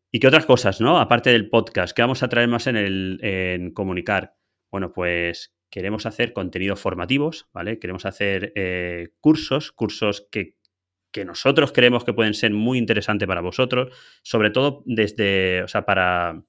¿Y 0.10 0.20
qué 0.20 0.28
otras 0.28 0.46
cosas, 0.46 0.80
no? 0.80 1.00
Aparte 1.00 1.32
del 1.32 1.50
podcast, 1.50 1.96
¿qué 1.96 2.02
vamos 2.02 2.24
a 2.24 2.30
traer 2.30 2.48
más 2.48 2.68
en, 2.68 2.78
el, 2.78 3.20
en 3.22 3.72
comunicar? 3.72 4.36
Bueno, 4.70 4.94
pues 4.94 5.54
queremos 5.72 6.06
hacer 6.06 6.34
contenidos 6.34 6.80
formativos, 6.80 7.48
¿vale? 7.54 7.80
Queremos 7.80 8.06
hacer 8.06 8.52
eh, 8.56 9.10
cursos, 9.22 9.72
cursos 9.72 10.28
que, 10.30 10.60
nosotros 11.26 11.72
creemos 11.74 12.06
que 12.06 12.14
pueden 12.14 12.34
ser 12.34 12.52
muy 12.52 12.78
interesantes 12.78 13.28
para 13.28 13.42
vosotros, 13.42 13.94
sobre 14.22 14.50
todo 14.50 14.82
desde, 14.86 15.62
o 15.64 15.68
sea, 15.68 15.86
para, 15.86 16.44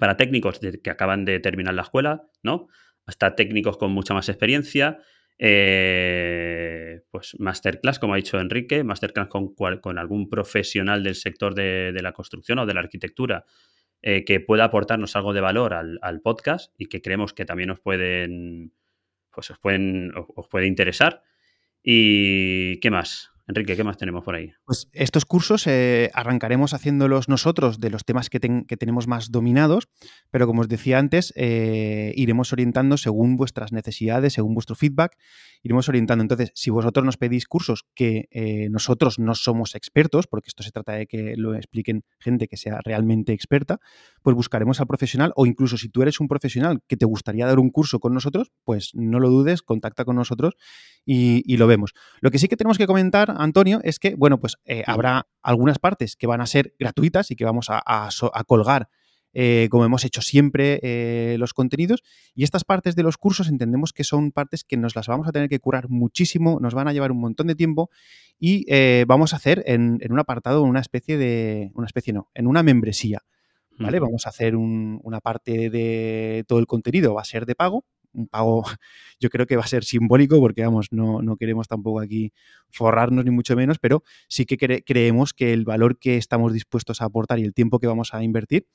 para 0.00 0.16
técnicos 0.16 0.60
que 0.82 0.90
acaban 0.90 1.24
de 1.24 1.38
terminar 1.38 1.74
la 1.74 1.82
escuela, 1.82 2.24
¿no? 2.42 2.68
Hasta 3.04 3.36
técnicos 3.36 3.76
con 3.76 3.92
mucha 3.92 4.14
más 4.14 4.28
experiencia. 4.28 4.98
Eh, 5.38 7.02
pues 7.10 7.36
masterclass, 7.38 7.98
como 7.98 8.14
ha 8.14 8.16
dicho 8.16 8.40
Enrique, 8.40 8.82
masterclass 8.82 9.28
con, 9.28 9.54
con 9.54 9.98
algún 9.98 10.28
profesional 10.28 11.04
del 11.04 11.14
sector 11.14 11.54
de, 11.54 11.92
de 11.92 12.02
la 12.02 12.12
construcción 12.12 12.58
o 12.58 12.66
de 12.66 12.74
la 12.74 12.80
arquitectura 12.80 13.44
eh, 14.02 14.24
que 14.24 14.40
pueda 14.40 14.64
aportarnos 14.64 15.16
algo 15.16 15.32
de 15.32 15.40
valor 15.40 15.74
al, 15.74 16.20
podcast 16.22 16.72
y 16.78 16.86
que 16.86 17.02
creemos 17.02 17.34
que 17.34 17.44
también 17.44 17.70
os 17.70 17.80
pueden, 17.80 18.72
pues 19.32 19.50
os 19.50 19.58
pueden, 19.58 20.12
os 20.14 20.48
puede 20.48 20.66
interesar. 20.66 21.22
¿Y 21.82 22.78
qué 22.80 22.90
más? 22.90 23.35
Enrique, 23.48 23.76
¿qué 23.76 23.84
más 23.84 23.96
tenemos 23.96 24.24
por 24.24 24.34
ahí? 24.34 24.52
Pues 24.64 24.88
estos 24.92 25.24
cursos 25.24 25.68
eh, 25.68 26.10
arrancaremos 26.14 26.74
haciéndolos 26.74 27.28
nosotros 27.28 27.78
de 27.78 27.90
los 27.90 28.04
temas 28.04 28.28
que, 28.28 28.40
tenemos 28.40 29.06
más 29.06 29.30
dominados, 29.30 29.88
pero 30.32 30.48
como 30.48 30.62
os 30.62 30.68
decía 30.68 30.98
antes, 30.98 31.32
eh, 31.36 32.12
iremos 32.16 32.52
orientando 32.52 32.96
según 32.96 33.36
vuestras 33.36 33.70
necesidades, 33.70 34.32
según 34.32 34.54
vuestro 34.54 34.74
feedback, 34.74 35.16
iremos 35.62 35.88
orientando. 35.88 36.22
Entonces, 36.22 36.50
si 36.54 36.70
vosotros 36.70 37.06
nos 37.06 37.18
pedís 37.18 37.46
cursos 37.46 37.86
que 37.94 38.26
eh, 38.32 38.68
nosotros 38.68 39.20
no 39.20 39.36
somos 39.36 39.76
expertos, 39.76 40.26
porque 40.26 40.48
esto 40.48 40.64
se 40.64 40.72
trata 40.72 40.94
de 40.94 41.06
que 41.06 41.36
lo 41.36 41.54
expliquen 41.54 42.02
gente 42.18 42.48
que 42.48 42.56
sea 42.56 42.80
realmente 42.84 43.32
experta, 43.32 43.78
pues 44.22 44.34
buscaremos 44.34 44.80
al 44.80 44.88
profesional 44.88 45.32
o 45.36 45.46
incluso 45.46 45.78
si 45.78 45.88
tú 45.88 46.02
eres 46.02 46.18
un 46.18 46.26
profesional 46.26 46.80
que 46.88 46.96
te 46.96 47.06
gustaría 47.06 47.46
dar 47.46 47.60
un 47.60 47.70
curso 47.70 48.00
con 48.00 48.12
nosotros, 48.12 48.50
pues 48.64 48.90
no 48.94 49.20
lo 49.20 49.30
dudes, 49.30 49.62
contacta 49.62 50.04
con 50.04 50.16
nosotros 50.16 50.54
y 51.08 51.56
lo 51.56 51.68
vemos. 51.68 51.92
Lo 52.20 52.32
que 52.32 52.40
sí 52.40 52.48
que 52.48 52.56
tenemos 52.56 52.78
que 52.78 52.88
comentar 52.88 53.35
Antonio, 53.36 53.80
es 53.84 53.98
que, 53.98 54.14
bueno, 54.14 54.38
pues 54.38 54.56
eh, 54.64 54.82
habrá 54.86 55.26
algunas 55.42 55.78
partes 55.78 56.16
que 56.16 56.26
van 56.26 56.40
a 56.40 56.46
ser 56.46 56.74
gratuitas 56.78 57.30
y 57.30 57.36
que 57.36 57.44
vamos 57.44 57.68
a, 57.70 58.08
colgar 58.46 58.88
eh, 59.38 59.68
como 59.70 59.84
hemos 59.84 60.04
hecho 60.04 60.22
siempre 60.22 60.80
eh, 60.82 61.36
los 61.38 61.52
contenidos. 61.52 62.02
Y 62.34 62.44
estas 62.44 62.64
partes 62.64 62.96
de 62.96 63.02
los 63.02 63.18
cursos 63.18 63.48
entendemos 63.48 63.92
que 63.92 64.04
son 64.04 64.32
partes 64.32 64.64
que 64.64 64.76
nos 64.76 64.96
las 64.96 65.06
vamos 65.08 65.28
a 65.28 65.32
tener 65.32 65.48
que 65.48 65.60
curar 65.60 65.88
muchísimo, 65.88 66.58
nos 66.60 66.74
van 66.74 66.88
a 66.88 66.92
llevar 66.92 67.12
un 67.12 67.20
montón 67.20 67.46
de 67.46 67.54
tiempo 67.54 67.90
y 68.38 68.64
vamos 69.04 69.32
a 69.32 69.36
hacer 69.36 69.62
en, 69.66 69.98
un 70.08 70.18
apartado, 70.18 70.62
una 70.62 70.80
especie 70.80 71.18
de, 71.18 71.70
una 71.74 71.86
especie 71.86 72.12
no, 72.12 72.30
en 72.34 72.46
una 72.46 72.62
membresía. 72.62 73.24
¿Vale? 73.78 74.00
Vamos 74.00 74.24
a 74.24 74.30
hacer 74.30 74.56
una 74.56 75.20
parte 75.20 75.68
de 75.68 76.44
todo 76.48 76.60
el 76.60 76.66
contenido, 76.66 77.12
va 77.12 77.20
a 77.20 77.26
ser 77.26 77.44
de 77.44 77.54
pago, 77.54 77.84
un 78.16 78.28
pago 78.28 78.64
yo 79.20 79.30
creo 79.30 79.46
que 79.46 79.56
va 79.56 79.62
a 79.62 79.68
ser 79.68 79.84
simbólico 79.84 80.40
porque, 80.40 80.62
vamos, 80.64 80.88
no, 80.90 81.22
no 81.22 81.36
queremos 81.36 81.68
tampoco 81.68 82.00
aquí 82.00 82.32
forrarnos 82.70 83.24
ni 83.24 83.30
mucho 83.30 83.56
menos, 83.56 83.78
pero 83.78 84.02
sí 84.28 84.46
que 84.46 84.56
creemos 84.82 85.32
que 85.32 85.52
el 85.52 85.64
valor 85.64 85.98
que 85.98 86.16
estamos 86.16 86.52
dispuestos 86.52 87.00
a 87.00 87.04
aportar 87.04 87.38
y 87.38 87.44
el 87.44 87.54
tiempo 87.54 87.78
que 87.78 87.86
vamos 87.86 88.14
a 88.14 88.22
invertir, 88.22 88.66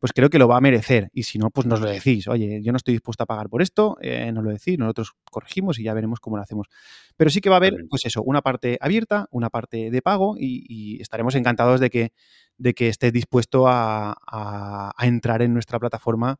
pues 0.00 0.12
creo 0.12 0.30
que 0.30 0.38
lo 0.38 0.48
va 0.48 0.56
a 0.56 0.60
merecer. 0.60 1.10
Y 1.12 1.24
si 1.24 1.38
no, 1.38 1.50
pues 1.50 1.66
nos 1.66 1.80
lo 1.80 1.88
decís. 1.88 2.26
Oye, 2.26 2.62
yo 2.62 2.72
no 2.72 2.78
estoy 2.78 2.94
dispuesto 2.94 3.22
a 3.22 3.26
pagar 3.26 3.50
por 3.50 3.60
esto, 3.60 3.98
eh, 4.00 4.32
nos 4.32 4.42
lo 4.42 4.50
decís, 4.50 4.78
nosotros 4.78 5.12
corregimos 5.30 5.78
y 5.78 5.84
ya 5.84 5.92
veremos 5.92 6.20
cómo 6.20 6.38
lo 6.38 6.42
hacemos. 6.42 6.68
Pero 7.16 7.28
sí 7.28 7.42
que 7.42 7.50
va 7.50 7.56
a 7.56 7.58
haber, 7.58 7.74
pues 7.88 8.06
eso, 8.06 8.22
una 8.22 8.40
parte 8.40 8.78
abierta, 8.80 9.28
una 9.30 9.50
parte 9.50 9.90
de 9.90 10.02
pago 10.02 10.36
y, 10.38 11.00
estaremos 11.00 11.34
encantados 11.34 11.80
de 11.80 11.90
que, 11.90 12.12
de 12.56 12.74
que 12.74 12.88
estés 12.88 13.12
dispuesto 13.12 13.68
a, 13.68 14.16
a 14.26 15.06
entrar 15.06 15.42
en 15.42 15.52
nuestra 15.52 15.78
plataforma 15.78 16.38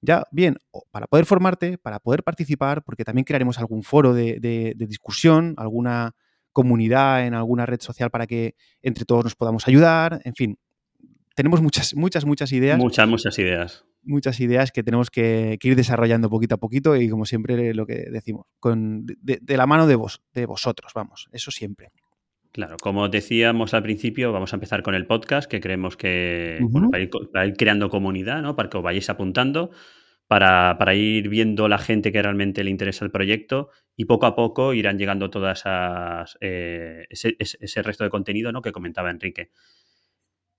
ya 0.00 0.24
bien, 0.30 0.56
para 0.90 1.06
poder 1.06 1.26
formarte, 1.26 1.78
para 1.78 1.98
poder 1.98 2.22
participar, 2.22 2.82
porque 2.82 3.04
también 3.04 3.24
crearemos 3.24 3.58
algún 3.58 3.82
foro 3.82 4.14
de, 4.14 4.74
discusión, 4.76 5.54
alguna 5.56 6.14
comunidad 6.52 7.26
en 7.26 7.34
alguna 7.34 7.66
red 7.66 7.80
social 7.80 8.10
para 8.10 8.26
que 8.26 8.54
entre 8.82 9.04
todos 9.04 9.24
nos 9.24 9.34
podamos 9.34 9.66
ayudar, 9.68 10.20
en 10.24 10.34
fin, 10.34 10.58
tenemos 11.34 11.62
muchas, 11.62 11.94
muchas, 11.94 12.24
muchas 12.24 12.50
ideas. 12.52 12.78
Muchas, 12.78 13.08
muchas 13.08 13.38
ideas. 13.38 13.84
muchas 14.02 14.40
ideas 14.40 14.72
que 14.72 14.82
tenemos 14.82 15.10
que, 15.10 15.58
ir 15.62 15.76
desarrollando 15.76 16.30
poquito 16.30 16.56
a 16.56 16.58
poquito 16.58 16.96
y 16.96 17.08
como 17.08 17.26
siempre 17.26 17.74
lo 17.74 17.86
que 17.86 18.06
decimos, 18.10 18.46
con, 18.58 19.06
de, 19.06 19.56
la 19.56 19.66
mano 19.66 19.86
de, 19.86 19.94
vos, 19.94 20.22
de 20.32 20.46
vosotros, 20.46 20.92
vamos, 20.94 21.28
eso 21.32 21.50
siempre. 21.50 21.92
Claro, 22.52 22.76
como 22.80 23.08
decíamos 23.08 23.74
al 23.74 23.82
principio, 23.82 24.32
vamos 24.32 24.52
a 24.52 24.56
empezar 24.56 24.82
con 24.82 24.94
el 24.94 25.06
podcast, 25.06 25.50
que 25.50 25.60
creemos 25.60 25.96
que 25.96 26.58
para, 27.32 27.46
ir, 27.46 27.54
creando 27.56 27.90
comunidad, 27.90 28.42
¿no? 28.42 28.56
Para 28.56 28.68
que 28.68 28.78
os 28.78 28.82
vayáis 28.82 29.10
apuntando, 29.10 29.70
para, 30.26 30.94
ir 30.94 31.28
viendo 31.28 31.68
la 31.68 31.78
gente 31.78 32.10
que 32.10 32.22
realmente 32.22 32.64
le 32.64 32.70
interesa 32.70 33.04
el 33.04 33.10
proyecto 33.10 33.70
y 33.96 34.06
poco 34.06 34.26
a 34.26 34.34
poco 34.34 34.74
irán 34.74 34.98
llegando 34.98 35.30
todas 35.30 35.64
eh, 36.40 37.06
ese, 37.10 37.36
ese, 37.38 37.82
resto 37.82 38.04
de 38.04 38.10
contenido 38.10 38.50
¿no? 38.52 38.62
que 38.62 38.72
comentaba 38.72 39.10
Enrique. 39.10 39.50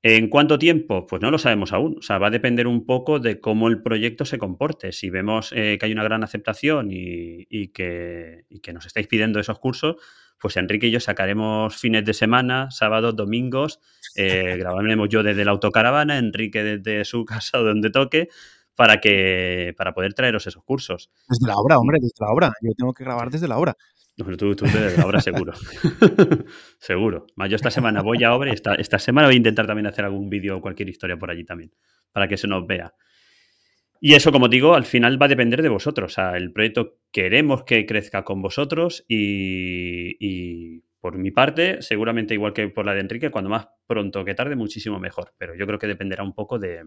¿En 0.01 0.29
cuánto 0.29 0.58
tiempo? 0.58 1.05
Pues 1.05 1.22
no 1.22 1.29
lo 1.29 1.38
sabemos 1.38 1.74
aún. 1.74 1.98
O 2.00 2.01
sea, 2.01 2.19
va 2.19 2.27
a 2.27 2.31
depender 2.31 2.67
un 2.67 2.86
poco 2.86 3.19
de 3.19 3.41
cómo 3.41 3.67
el 3.67 3.81
proyecto 3.81 4.24
se 4.24 4.38
comporte. 4.38 4.93
Si 4.93 5.10
vemos 5.10 5.51
eh, 5.53 5.77
que 5.77 5.86
hay 5.86 5.91
una 5.91 6.05
gran 6.05 6.24
aceptación 6.24 6.88
y, 6.89 7.67
que, 7.74 8.46
nos 8.74 8.86
estáis 8.86 9.08
pidiendo 9.08 9.41
esos 9.41 9.60
cursos, 9.60 9.98
pues 10.39 10.58
Enrique 10.58 10.88
y 10.88 10.91
yo 10.91 11.00
sacaremos 11.00 11.75
fines 11.75 12.05
de 12.05 12.13
semana, 12.13 12.72
sábados, 12.72 13.15
domingos, 13.15 13.79
eh, 14.15 14.55
grabaremos 14.60 15.10
yo 15.10 15.24
desde 15.24 15.46
la 15.46 15.51
autocaravana, 15.51 16.17
Enrique 16.17 16.63
desde 16.63 17.05
su 17.05 17.25
casa 17.25 17.60
o 17.60 17.63
donde 17.63 17.89
toque, 17.89 18.29
para 18.75 19.01
que 19.01 19.74
para 19.77 19.93
poder 19.93 20.13
traeros 20.13 20.48
esos 20.48 20.63
cursos. 20.63 21.12
Desde 21.27 21.48
la 21.48 21.58
obra, 21.58 21.77
hombre, 21.77 21.98
desde 22.01 22.15
la 22.19 22.31
obra. 22.31 22.53
Yo 22.62 22.72
tengo 22.77 22.93
que 22.93 23.03
grabar 23.03 23.29
desde 23.29 23.48
la 23.48 23.58
obra. 23.58 23.75
No, 24.15 24.25
tú, 24.38 24.55
tú 24.55 24.65
desde 24.65 24.98
la 24.98 25.05
obra 25.05 25.22
seguro. 25.22 25.53
seguro. 26.79 27.27
Más 27.36 27.50
yo 27.50 27.55
esta 27.55 27.72
semana 27.72 28.01
voy 28.01 28.24
a 28.24 28.34
obra 28.34 28.50
y 28.51 28.53
esta, 28.53 28.75
esta 28.75 29.00
semana 29.00 29.27
voy 29.27 29.36
a 29.36 29.38
intentar 29.38 29.65
también 29.65 29.88
hacer 29.88 30.03
algún 30.03 30.29
vídeo 30.29 30.58
o 30.58 30.62
cualquier 30.62 30.89
historia 30.89 31.17
por 31.17 31.31
allí 31.31 31.46
también, 31.46 31.72
para 32.12 32.27
que 32.27 32.38
se 32.38 32.48
nos 32.48 32.67
vea. 32.67 32.93
Y 34.01 34.13
eso, 34.13 34.31
como 34.31 34.47
digo, 34.47 34.75
al 34.75 34.85
final 34.85 35.21
va 35.21 35.25
a 35.25 35.29
depender 35.29 35.61
de 35.61 35.69
vosotros. 35.69 36.13
O 36.13 36.15
sea, 36.15 36.37
el 36.37 36.53
proyecto 36.53 36.99
queremos 37.11 37.63
que 37.63 37.85
crezca 37.85 38.23
con 38.23 38.41
vosotros 38.41 39.03
y, 39.09 40.81
por 41.01 41.17
mi 41.17 41.31
parte, 41.31 41.81
seguramente 41.81 42.33
igual 42.33 42.53
que 42.53 42.69
por 42.69 42.85
la 42.85 42.93
de 42.93 43.01
Enrique, 43.01 43.29
cuando 43.29 43.49
más 43.49 43.67
pronto 43.87 44.23
que 44.23 44.35
tarde, 44.35 44.55
muchísimo 44.55 44.99
mejor. 44.99 45.33
Pero 45.37 45.53
yo 45.53 45.67
creo 45.67 45.79
que 45.79 45.87
dependerá 45.87 46.23
un 46.23 46.33
poco 46.33 46.59
de, 46.59 46.81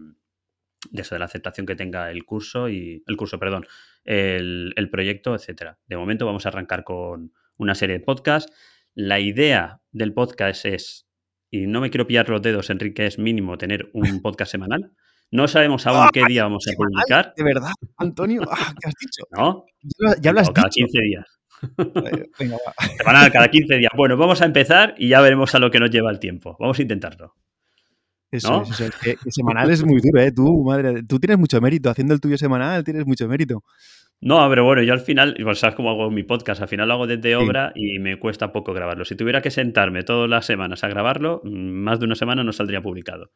eso, 0.91 1.13
de 1.13 1.19
la 1.19 1.25
aceptación 1.25 1.67
que 1.67 1.75
tenga 1.75 2.09
el 2.09 2.25
curso 2.25 2.67
y 2.67 3.03
el 3.05 3.15
curso, 3.15 3.37
perdón, 3.37 3.67
el, 4.05 4.73
el 4.75 4.89
proyecto, 4.89 5.35
etcétera. 5.35 5.77
De 5.85 5.97
momento 5.97 6.25
vamos 6.25 6.47
a 6.47 6.49
arrancar 6.49 6.83
con 6.83 7.31
una 7.57 7.75
serie 7.75 7.99
de 7.99 8.03
podcasts. 8.03 8.51
La 8.95 9.19
idea 9.19 9.81
del 9.91 10.13
podcast 10.13 10.65
es, 10.65 11.07
y 11.51 11.67
no 11.67 11.79
me 11.79 11.91
quiero 11.91 12.07
pillar 12.07 12.27
los 12.29 12.41
dedos, 12.41 12.71
Enrique, 12.71 13.05
es 13.05 13.19
mínimo 13.19 13.59
tener 13.59 13.91
un 13.93 14.01
podcast 14.23 14.51
semanal. 14.51 14.93
No 15.33 15.47
sabemos 15.47 15.87
aún 15.87 16.09
qué 16.13 16.23
día 16.27 16.43
vamos 16.43 16.63
a 16.67 16.75
publicar. 16.77 17.33
De 17.35 17.43
verdad, 17.43 17.71
Antonio, 17.97 18.43
ah, 18.51 18.71
¿qué 18.79 18.87
has 18.87 18.93
dicho? 18.99 19.23
¿No? 19.31 19.65
Ya, 20.21 20.31
lo 20.31 20.39
has 20.39 20.51
cada 20.51 20.69
15 20.69 20.99
días. 21.01 21.25
Venga, 22.39 22.57
va. 22.57 23.29
cada 23.31 23.47
15 23.47 23.77
días. 23.77 23.91
Bueno, 23.97 24.15
vamos 24.15 24.43
a 24.43 24.45
empezar 24.45 24.93
y 24.95 25.09
ya 25.09 25.21
veremos 25.21 25.55
a 25.55 25.59
lo 25.59 25.71
que 25.71 25.79
nos 25.79 25.89
lleva 25.89 26.11
el 26.11 26.19
tiempo. 26.19 26.55
Vamos 26.59 26.77
a 26.77 26.81
intentarlo. 26.83 27.33
Eso, 28.29 28.61
eso, 28.61 28.85
que, 29.01 29.15
semanal 29.31 29.71
es 29.71 29.83
muy 29.83 30.01
duro, 30.01 30.21
¿eh? 30.21 30.31
Tú, 30.31 30.63
madre, 30.63 31.01
tú 31.01 31.19
tienes 31.19 31.39
mucho 31.39 31.59
mérito. 31.59 31.89
Haciendo 31.89 32.13
el 32.13 32.21
tuyo 32.21 32.37
semanal 32.37 32.83
tienes 32.83 33.07
mucho 33.07 33.27
mérito. 33.27 33.63
No, 34.21 34.47
pero 34.49 34.63
bueno, 34.63 34.83
yo 34.83 34.93
al 34.93 35.01
final, 35.01 35.33
igual 35.39 35.55
sabes 35.55 35.75
cómo 35.75 35.89
hago 35.89 36.11
mi 36.11 36.21
podcast, 36.21 36.61
al 36.61 36.67
final 36.67 36.87
lo 36.87 36.93
hago 36.93 37.07
desde 37.07 37.35
obra 37.35 37.71
y 37.73 37.97
me 37.97 38.19
cuesta 38.19 38.51
poco 38.51 38.71
grabarlo. 38.71 39.03
Si 39.03 39.15
tuviera 39.15 39.41
que 39.41 39.49
sentarme 39.49 40.03
todas 40.03 40.29
las 40.29 40.45
semanas 40.45 40.83
a 40.83 40.89
grabarlo, 40.89 41.41
mm, 41.43 41.49
más 41.49 41.99
de 41.99 42.05
una 42.05 42.15
semana 42.15 42.43
no 42.43 42.53
saldría 42.53 42.81
publicado. 42.83 43.31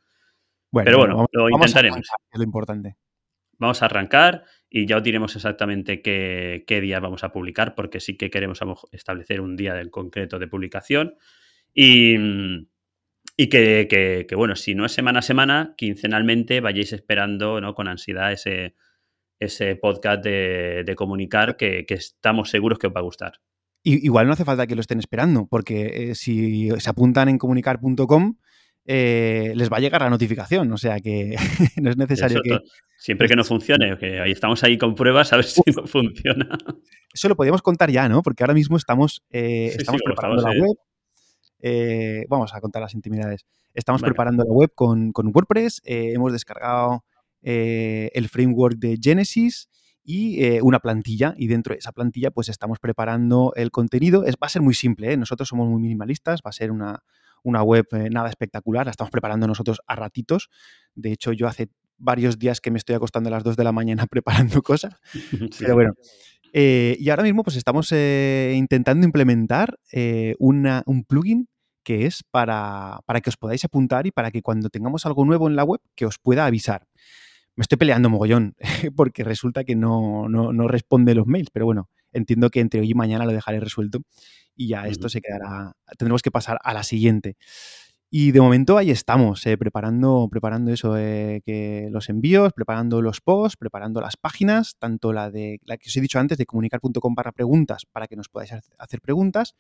Pero 0.72 0.98
bueno, 0.98 1.26
lo 1.32 1.50
intentaremos. 1.50 2.00
es 2.00 2.38
lo 2.38 2.44
importante. 2.44 2.98
Vamos 3.60 3.82
a 3.82 3.86
arrancar 3.86 4.44
y 4.70 4.86
ya 4.86 4.98
os 4.98 5.04
diremos 5.04 5.36
exactamente 5.36 6.02
qué, 6.02 6.82
día 6.82 7.00
vamos 7.00 7.24
a 7.24 7.32
publicar, 7.32 7.74
porque 7.74 8.00
sí 8.00 8.18
que 8.18 8.30
queremos 8.30 8.60
establecer 8.92 9.42
un 9.42 9.56
día 9.56 9.80
en 9.80 9.90
concreto 9.90 10.40
de 10.40 10.48
publicación. 10.48 11.16
Y, 11.74 12.16
y 13.36 13.50
que, 13.50 14.28
bueno, 14.36 14.56
si 14.56 14.76
no 14.76 14.86
es 14.86 14.92
semana 14.92 15.20
a 15.20 15.24
semana, 15.24 15.74
quincenalmente 15.78 16.60
vayáis 16.60 16.94
esperando 16.94 17.62
¿no? 17.62 17.74
con 17.74 17.88
ansiedad 17.88 18.32
ese, 18.32 18.76
ese 19.40 19.76
podcast 19.76 20.24
de, 20.24 20.94
comunicar 20.96 21.58
que, 21.58 21.86
estamos 21.88 22.50
seguros 22.50 22.80
que 22.80 22.88
os 22.88 22.94
va 22.94 23.00
a 23.00 23.04
gustar. 23.04 23.34
igual 23.84 24.28
no 24.28 24.34
hace 24.34 24.46
falta 24.46 24.68
que 24.68 24.76
lo 24.76 24.82
estén 24.82 25.00
esperando, 25.00 25.48
porque 25.48 26.12
eh, 26.12 26.16
si 26.16 26.70
se 26.80 26.90
apuntan 26.90 27.30
en 27.30 27.38
comunicar.com, 27.38 28.38
eh, 28.90 29.52
les 29.54 29.70
va 29.70 29.78
a 29.78 29.80
llegar 29.82 30.02
la 30.02 30.10
notificación. 30.10 30.72
O 30.72 30.78
sea 30.78 31.00
que 31.02 31.36
no 31.82 31.90
es 31.90 31.98
necesario 31.98 32.42
que. 32.42 32.60
Siempre 32.98 33.28
que 33.28 33.36
no 33.36 33.44
funcione, 33.44 33.98
que 33.98 34.20
ahí 34.20 34.32
estamos 34.32 34.64
ahí 34.64 34.78
con 34.78 34.96
pruebas 34.96 35.32
a 35.34 35.36
ver 35.36 35.46
si 35.46 35.62
no 35.76 35.86
funciona. 35.86 36.58
Eso 37.14 37.30
lo 37.30 37.36
podríamos 37.36 37.62
contar 37.62 37.92
ya, 37.92 38.08
¿no? 38.10 38.24
Porque 38.24 38.44
ahora 38.44 38.54
mismo 38.54 38.78
estamos, 38.78 39.22
eh, 39.30 39.76
estamos 39.78 40.02
preparando 40.04 40.42
la 40.42 40.50
web. 40.50 40.78
Eh, 41.60 42.26
vamos 42.30 42.54
a 42.56 42.62
contar 42.62 42.82
las 42.82 42.96
intimidades. 42.96 43.46
Estamos 43.74 44.02
preparando 44.02 44.44
la 44.44 44.52
web 44.52 44.72
con, 44.74 45.12
WordPress. 45.14 45.82
hemos 45.84 46.32
descargado 46.32 47.04
el 47.42 48.30
framework 48.30 48.78
de 48.78 48.98
Genesis 49.00 49.70
y 50.04 50.60
una 50.62 50.80
plantilla. 50.80 51.36
Y 51.38 51.48
dentro 51.48 51.74
de 51.74 51.80
esa 51.80 51.92
plantilla, 51.92 52.32
pues 52.32 52.50
estamos 52.50 52.80
preparando 52.80 53.54
el 53.56 53.70
contenido. 53.70 54.26
Es, 54.26 54.36
va 54.36 54.48
a 54.48 54.50
ser 54.50 54.64
muy 54.64 54.74
simple, 54.74 55.16
Nosotros 55.18 55.50
somos 55.50 55.68
muy 55.68 55.82
minimalistas. 55.82 56.42
Va 56.44 56.50
a 56.50 56.54
ser 56.54 56.72
una, 56.72 57.04
una 57.44 57.64
web 57.64 57.86
eh, 57.92 58.10
nada 58.10 58.30
espectacular, 58.30 58.86
la 58.86 58.92
estamos 58.92 59.12
preparando 59.12 59.48
nosotros 59.48 59.82
a 59.88 59.96
ratitos. 59.96 60.50
De 60.96 61.12
hecho, 61.12 61.34
yo 61.34 61.48
hace 61.48 61.70
varios 61.98 62.38
días 62.40 62.62
que 62.62 62.72
me 62.72 62.78
estoy 62.78 62.96
acostando 62.96 63.30
a 63.30 63.32
las 63.32 63.44
2 63.44 63.56
de 63.56 63.64
la 63.64 63.72
mañana 63.72 64.06
preparando 64.10 64.62
cosas. 64.62 64.96
Pero 65.60 65.76
bueno. 65.76 65.94
Eh, 66.54 66.96
y 67.00 67.10
ahora 67.10 67.24
mismo 67.24 67.44
pues 67.44 67.58
estamos 67.58 67.92
eh, 67.92 68.54
intentando 68.56 69.06
implementar 69.06 69.78
un 70.40 71.04
plugin 71.06 71.50
que 71.84 72.06
es 72.06 72.24
para, 72.32 73.00
para, 73.06 73.22
que 73.22 73.30
os 73.30 73.38
podáis 73.38 73.64
apuntar 73.64 74.08
y 74.08 74.12
para 74.12 74.32
que 74.32 74.42
cuando 74.42 74.70
tengamos 74.70 75.06
algo 75.06 75.24
nuevo 75.24 75.48
en 75.48 75.56
la 75.56 75.64
web, 75.64 75.80
que 75.96 76.06
os 76.06 76.18
pueda 76.20 76.46
avisar. 76.46 76.86
Me 77.58 77.64
estoy 77.64 77.78
peleando 77.78 78.10
mogollón, 78.10 78.56
porque 78.96 79.26
resulta 79.26 79.66
que 79.66 79.76
no, 79.76 80.30
no, 80.30 80.54
no 80.54 80.68
responde 80.70 81.14
los 81.16 81.28
mails, 81.28 81.50
pero 81.52 81.66
bueno, 81.66 81.90
entiendo 82.14 82.50
que 82.50 82.62
entre 82.62 82.80
hoy 82.80 82.92
y 82.92 82.94
mañana 82.94 83.26
lo 83.26 83.34
dejaré 83.34 83.60
resuelto 83.60 84.04
y 84.56 84.70
ya 84.70 84.88
esto 84.88 85.10
se 85.10 85.22
quedará, 85.22 85.74
tendremos 85.98 86.22
que 86.22 86.32
pasar 86.32 86.60
a 86.64 86.74
la 86.74 86.84
siguiente. 86.84 87.36
Y 88.10 88.32
de 88.32 88.40
momento 88.40 88.78
ahí 88.78 88.90
estamos, 88.90 89.46
eh, 89.46 89.58
preparando, 89.58 90.30
preparando 90.32 90.72
eso, 90.72 90.98
eh, 90.98 91.42
que 91.46 91.90
los 91.92 92.08
envíos, 92.08 92.54
preparando 92.54 93.02
los 93.02 93.20
posts, 93.20 93.58
preparando 93.58 94.00
las 94.00 94.16
páginas, 94.16 94.78
tanto 94.80 95.12
la 95.12 95.30
de 95.30 95.60
la 95.66 95.78
que 95.78 95.90
os 95.90 95.98
he 95.98 96.02
dicho 96.02 96.18
antes 96.18 96.38
de 96.38 96.46
comunicar.com 96.46 97.16
barra 97.16 97.34
preguntas 97.34 97.86
para 97.92 98.08
que 98.08 98.16
nos 98.16 98.30
podáis 98.30 98.54
hacer 98.78 99.02
preguntas, 99.02 99.56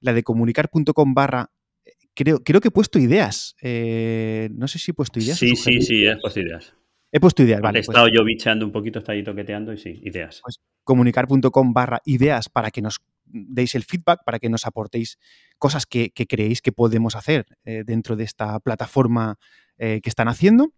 la 0.00 0.12
de 0.12 0.22
comunicar.com 0.22 1.14
barra 1.14 1.50
eh, 1.86 1.92
creo, 2.14 2.42
creo 2.44 2.60
que 2.60 2.68
he 2.68 2.72
puesto 2.72 2.98
ideas. 2.98 3.54
no 3.62 4.68
sé 4.68 4.78
si 4.78 4.90
he 4.90 4.94
puesto 4.94 5.18
ideas. 5.18 5.38
Sí, 5.38 5.56
sí, 5.56 5.80
sí, 5.80 6.06
he 6.06 6.16
puesto 6.18 6.40
ideas. 6.40 6.74
He 7.10 7.20
puesto 7.20 7.42
ideas, 7.42 7.60
vale. 7.60 7.78
He 7.78 7.82
pues 7.82 7.88
estado 7.88 8.08
yo 8.08 8.24
bicheando 8.24 8.66
un 8.66 8.72
poquito, 8.72 8.98
está 8.98 9.12
ahí 9.12 9.22
toqueteando 9.22 9.72
y 9.72 9.78
sí, 9.78 10.00
ideas. 10.02 10.40
Pues 10.42 10.60
comunicar.com 10.84 11.72
barra 11.72 12.00
ideas 12.04 12.48
para 12.48 12.70
que 12.70 12.82
nos 12.82 13.00
deis 13.24 13.74
el 13.74 13.84
feedback, 13.84 14.24
para 14.24 14.38
que 14.38 14.48
nos 14.48 14.66
aportéis 14.66 15.18
cosas 15.58 15.86
que, 15.86 16.12
creéis 16.12 16.62
que 16.62 16.72
podemos 16.72 17.16
hacer 17.16 17.46
eh, 17.64 17.82
dentro 17.84 18.16
de 18.16 18.24
esta 18.24 18.58
plataforma 18.60 19.38
eh, 19.78 20.00
que 20.02 20.08
están 20.08 20.28
haciendo. 20.28 20.72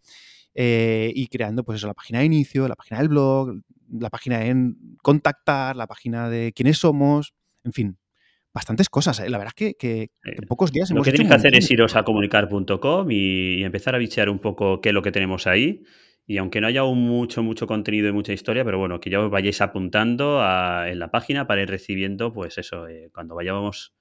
Eh, 0.54 1.12
y 1.14 1.28
creando, 1.28 1.62
pues 1.62 1.76
eso, 1.76 1.86
la 1.86 1.94
página 1.94 2.20
de 2.20 2.24
inicio, 2.24 2.66
la 2.66 2.74
página 2.74 2.98
del 2.98 3.08
blog, 3.08 3.60
la 3.88 4.10
página 4.10 4.44
en 4.46 4.96
contactar, 5.00 5.76
la 5.76 5.86
página 5.86 6.28
de 6.28 6.52
quiénes 6.52 6.78
somos, 6.78 7.34
en 7.62 7.72
fin, 7.72 7.98
bastantes 8.52 8.88
cosas. 8.88 9.20
La 9.20 9.38
verdad 9.38 9.52
es 9.56 9.76
que, 9.76 10.10
en 10.24 10.46
pocos 10.48 10.72
días 10.72 10.90
hemos 10.90 11.00
Lo 11.00 11.04
que 11.04 11.12
tenéis 11.12 11.28
que 11.28 11.36
hacer 11.36 11.56
es 11.56 11.70
iros 11.70 11.94
a 11.94 12.02
comunicar.com 12.02 13.10
y, 13.12 13.60
y, 13.60 13.62
empezar 13.62 13.94
a 13.94 13.98
bichear 13.98 14.28
un 14.28 14.40
poco 14.40 14.80
qué 14.80 14.88
es 14.88 14.94
lo 14.94 15.02
que 15.02 15.12
tenemos 15.12 15.46
ahí 15.46 15.84
y 16.26 16.38
aunque 16.38 16.60
no 16.60 16.68
haya 16.68 16.84
mucho, 16.84 17.42
mucho 17.42 17.66
contenido 17.66 18.08
y 18.08 18.12
mucha 18.12 18.32
historia, 18.32 18.64
pero 18.64 18.78
bueno, 18.78 19.00
que 19.00 19.10
ya 19.10 19.20
os 19.20 19.30
vayáis 19.30 19.60
apuntando 19.60 20.40
en 20.86 20.98
la 20.98 21.10
página 21.10 21.46
para 21.46 21.62
ir 21.62 21.68
recibiendo, 21.68 22.32
pues 22.32 22.58
eso, 22.58 22.86
eh, 22.86 23.10
cuando 23.12 23.34
vayamos 23.34 23.94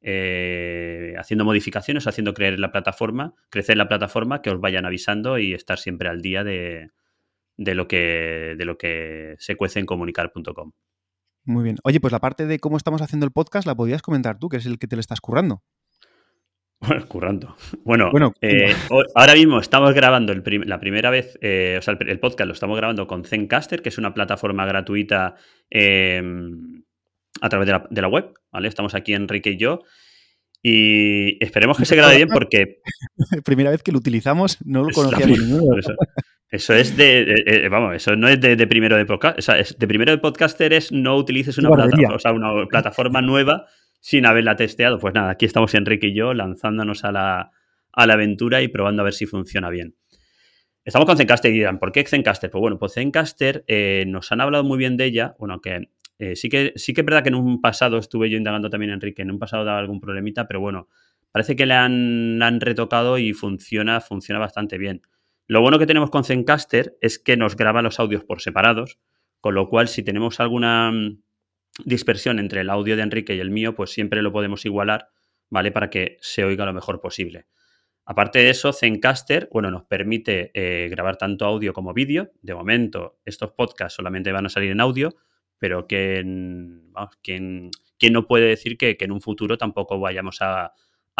eh, 0.00 1.14
haciendo 1.18 1.44
modificaciones, 1.44 2.06
haciendo 2.06 2.34
creer 2.34 2.58
la 2.58 2.72
plataforma, 2.72 3.34
crecer 3.50 3.76
la 3.76 3.88
plataforma, 3.88 4.42
que 4.42 4.50
os 4.50 4.60
vayan 4.60 4.84
avisando 4.84 5.38
y 5.38 5.54
estar 5.54 5.78
siempre 5.78 6.08
al 6.08 6.22
día 6.22 6.44
de, 6.44 6.90
lo, 7.56 7.88
que, 7.88 8.54
de 8.58 8.64
lo 8.64 8.78
que 8.78 9.36
se 9.38 9.56
cuece 9.56 9.80
en 9.80 9.86
comunicar.com. 9.86 10.72
Muy 11.44 11.62
bien. 11.62 11.76
Oye, 11.84 12.00
pues 12.00 12.12
la 12.12 12.20
parte 12.20 12.46
de 12.46 12.58
cómo 12.58 12.76
estamos 12.76 13.00
haciendo 13.00 13.24
el 13.24 13.32
podcast 13.32 13.66
la 13.66 13.76
podías 13.76 14.02
comentar 14.02 14.38
tú, 14.38 14.48
que 14.48 14.56
es 14.56 14.66
el 14.66 14.78
que 14.78 14.88
te 14.88 14.96
lo 14.96 15.00
estás 15.00 15.20
currando. 15.20 15.62
Bueno, 16.80 17.08
currando. 17.08 17.56
Bueno, 17.84 18.12
eh, 18.40 18.74
ahora 19.14 19.34
mismo 19.34 19.60
estamos 19.60 19.94
grabando 19.94 20.34
la 20.34 20.78
primera 20.78 21.10
vez, 21.10 21.38
eh, 21.40 21.76
o 21.78 21.82
sea, 21.82 21.96
el, 21.98 22.20
podcast 22.20 22.46
lo 22.46 22.52
estamos 22.52 22.76
grabando 22.76 23.06
con 23.06 23.24
Zencaster, 23.24 23.82
que 23.82 23.88
es 23.88 23.98
una 23.98 24.12
plataforma 24.12 24.66
gratuita 24.66 25.36
em, 25.70 26.82
a 27.40 27.48
través 27.48 27.66
de 27.90 28.02
la, 28.02 28.08
web, 28.08 28.32
¿vale? 28.52 28.68
Estamos 28.68 28.94
aquí 28.94 29.14
Enrique 29.14 29.50
y 29.50 29.56
yo. 29.56 29.80
Y 30.62 31.42
esperemos 31.42 31.78
que 31.78 31.86
se 31.86 31.96
grabe 31.96 32.16
bien 32.16 32.28
porque... 32.28 32.80
Primera 33.44 33.70
vez 33.70 33.82
que 33.82 33.92
lo 33.92 33.98
utilizamos, 33.98 34.58
no 34.64 34.82
lo 34.82 34.90
conocíamos 34.90 35.38
ninguno. 35.38 35.76
Eso 36.50 36.74
es 36.74 36.96
de, 36.96 37.68
vamos, 37.70 37.96
eso 37.96 38.14
no 38.16 38.28
es 38.28 38.40
de, 38.40 38.66
primero 38.66 38.96
de 38.96 39.04
podcast, 39.04 39.38
o 39.38 39.42
sea, 39.42 39.56
de 39.56 39.88
primero 39.88 40.12
de 40.12 40.18
podcaster 40.18 40.72
es 40.72 40.92
no 40.92 41.16
utilices 41.16 41.58
una, 41.58 41.70
una 41.70 42.66
plataforma 42.68 43.20
nueva 43.20 43.66
sin 44.06 44.24
haberla 44.24 44.54
testeado. 44.54 45.00
Pues 45.00 45.14
nada, 45.14 45.30
aquí 45.30 45.46
estamos 45.46 45.74
Enrique 45.74 46.06
y 46.06 46.14
yo 46.14 46.32
lanzándonos 46.32 47.02
a 47.02 47.10
la, 47.10 47.50
a 47.92 48.06
la 48.06 48.14
aventura 48.14 48.62
y 48.62 48.68
probando 48.68 49.02
a 49.02 49.04
ver 49.04 49.14
si 49.14 49.26
funciona 49.26 49.68
bien. 49.68 49.96
Estamos 50.84 51.06
con 51.06 51.16
Zencaster 51.16 51.50
y 51.50 51.54
dirán, 51.54 51.80
¿por 51.80 51.90
qué 51.90 52.04
Zencaster? 52.04 52.48
Pues 52.48 52.60
bueno, 52.60 52.78
pues 52.78 52.92
Zencaster 52.94 53.64
eh, 53.66 54.04
nos 54.06 54.30
han 54.30 54.40
hablado 54.40 54.62
muy 54.62 54.78
bien 54.78 54.96
de 54.96 55.06
ella, 55.06 55.34
bueno, 55.40 55.60
que 55.60 55.90
eh, 56.20 56.36
sí, 56.36 56.48
que 56.48 56.72
sí 56.76 56.94
que 56.94 57.00
es 57.00 57.04
verdad 57.04 57.24
que 57.24 57.30
en 57.30 57.34
un 57.34 57.60
pasado 57.60 57.98
estuve 57.98 58.30
yo 58.30 58.38
indagando 58.38 58.70
también, 58.70 58.92
Enrique, 58.92 59.22
en 59.22 59.32
un 59.32 59.40
pasado 59.40 59.64
daba 59.64 59.80
algún 59.80 60.00
problemita, 60.00 60.46
pero 60.46 60.60
bueno, 60.60 60.86
parece 61.32 61.56
que 61.56 61.66
le 61.66 61.74
han, 61.74 62.40
han 62.40 62.60
retocado 62.60 63.18
y 63.18 63.32
funciona, 63.32 64.00
funciona 64.00 64.38
bastante 64.38 64.78
bien. 64.78 65.02
Lo 65.48 65.62
bueno 65.62 65.80
que 65.80 65.86
tenemos 65.86 66.10
con 66.10 66.22
Zencaster 66.22 66.96
es 67.00 67.18
que 67.18 67.36
nos 67.36 67.56
graba 67.56 67.82
los 67.82 67.98
audios 67.98 68.22
por 68.22 68.40
separados, 68.40 69.00
con 69.40 69.56
lo 69.56 69.68
cual 69.68 69.88
si 69.88 70.04
tenemos 70.04 70.38
alguna 70.38 70.92
dispersión 71.84 72.38
entre 72.38 72.62
el 72.62 72.70
audio 72.70 72.96
de 72.96 73.02
Enrique 73.02 73.34
y 73.34 73.40
el 73.40 73.50
mío, 73.50 73.74
pues 73.74 73.90
siempre 73.90 74.22
lo 74.22 74.32
podemos 74.32 74.64
igualar, 74.64 75.08
¿vale? 75.50 75.72
Para 75.72 75.90
que 75.90 76.16
se 76.20 76.44
oiga 76.44 76.64
lo 76.64 76.72
mejor 76.72 77.00
posible. 77.00 77.46
Aparte 78.04 78.38
de 78.38 78.50
eso, 78.50 78.72
Zencaster, 78.72 79.48
bueno, 79.52 79.70
nos 79.70 79.84
permite 79.84 80.52
eh, 80.54 80.88
grabar 80.88 81.16
tanto 81.16 81.44
audio 81.44 81.72
como 81.72 81.92
vídeo. 81.92 82.30
De 82.40 82.54
momento, 82.54 83.18
estos 83.24 83.50
podcasts 83.50 83.96
solamente 83.96 84.30
van 84.30 84.46
a 84.46 84.48
salir 84.48 84.70
en 84.70 84.80
audio, 84.80 85.16
pero 85.58 85.88
que, 85.88 86.22
¿quién, 87.22 87.70
no 88.12 88.26
puede 88.28 88.46
decir 88.46 88.78
que, 88.78 88.96
en 89.00 89.10
un 89.10 89.20
futuro 89.20 89.58
tampoco 89.58 89.98
vayamos 89.98 90.38
a, 90.40 90.72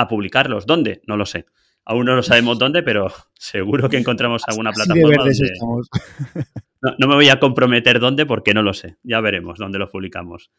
publicarlos? 0.09 0.65
¿Dónde? 0.65 1.03
No 1.07 1.17
lo 1.17 1.27
sé. 1.27 1.47
Aún 1.85 2.07
no 2.07 2.15
lo 2.15 2.23
sabemos 2.23 2.57
dónde, 2.61 2.85
pero 2.85 3.13
seguro 3.35 3.89
que 3.89 3.97
encontramos 3.97 4.43
alguna 4.47 4.71
plataforma 4.71 5.25
No, 6.99 7.09
me 7.09 7.14
voy 7.14 7.28
a 7.28 7.40
comprometer 7.40 8.00
dónde 8.00 8.26
porque 8.26 8.55
no 8.55 8.62
lo 8.62 8.75
sé. 8.75 8.97
Ya 9.02 9.21
veremos 9.21 9.59
dónde 9.59 9.78
los 9.78 9.90
publicamos. 9.90 10.50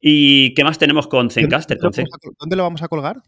¿Y 0.00 0.54
qué 0.54 0.64
más 0.64 0.78
tenemos 0.78 1.06
con 1.06 1.30
Zencaster? 1.30 1.78
¿Dónde 1.78 2.56
lo 2.56 2.62
vamos 2.62 2.82
a 2.82 2.88
colgar? 2.88 3.22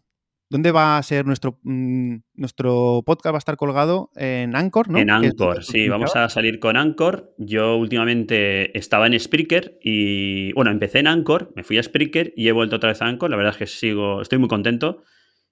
¿Dónde 0.50 0.72
va 0.72 0.98
a 0.98 1.02
ser 1.02 1.24
nuestro, 1.24 1.58
mm, 1.62 2.16
nuestro 2.34 3.02
podcast? 3.04 3.32
Va 3.32 3.38
a 3.38 3.38
estar 3.38 3.56
colgado 3.56 4.10
en 4.14 4.54
Anchor, 4.54 4.90
¿no? 4.90 4.98
En 4.98 5.10
Anchor, 5.10 5.64
sí, 5.64 5.88
vamos 5.88 6.14
a 6.16 6.28
salir 6.28 6.60
con 6.60 6.76
Anchor. 6.76 7.34
Yo 7.38 7.76
últimamente 7.76 8.76
estaba 8.76 9.06
en 9.06 9.18
Spreaker 9.18 9.78
y, 9.82 10.52
bueno, 10.52 10.70
empecé 10.70 10.98
en 10.98 11.06
Anchor, 11.06 11.52
me 11.56 11.64
fui 11.64 11.78
a 11.78 11.82
Spreaker 11.82 12.34
y 12.36 12.48
he 12.48 12.52
vuelto 12.52 12.76
otra 12.76 12.90
vez 12.90 13.00
a 13.00 13.06
Anchor. 13.06 13.30
La 13.30 13.36
verdad 13.36 13.52
es 13.52 13.58
que 13.58 13.66
sigo, 13.66 14.20
estoy 14.20 14.38
muy 14.38 14.48
contento. 14.48 15.02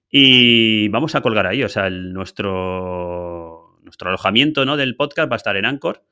Y 0.09 0.89
vamos 0.89 1.15
a 1.15 1.21
colgar 1.21 1.47
ahí, 1.47 1.63
o 1.63 1.69
sea, 1.69 1.89
nuestro, 1.89 3.79
nuestro 3.81 4.09
alojamiento 4.09 4.63
¿no? 4.63 4.77
del 4.77 4.95
podcast 4.95 5.29
va 5.29 5.35
a 5.35 5.37
estar 5.37 5.57
en 5.57 5.65
Anchor, 5.65 6.03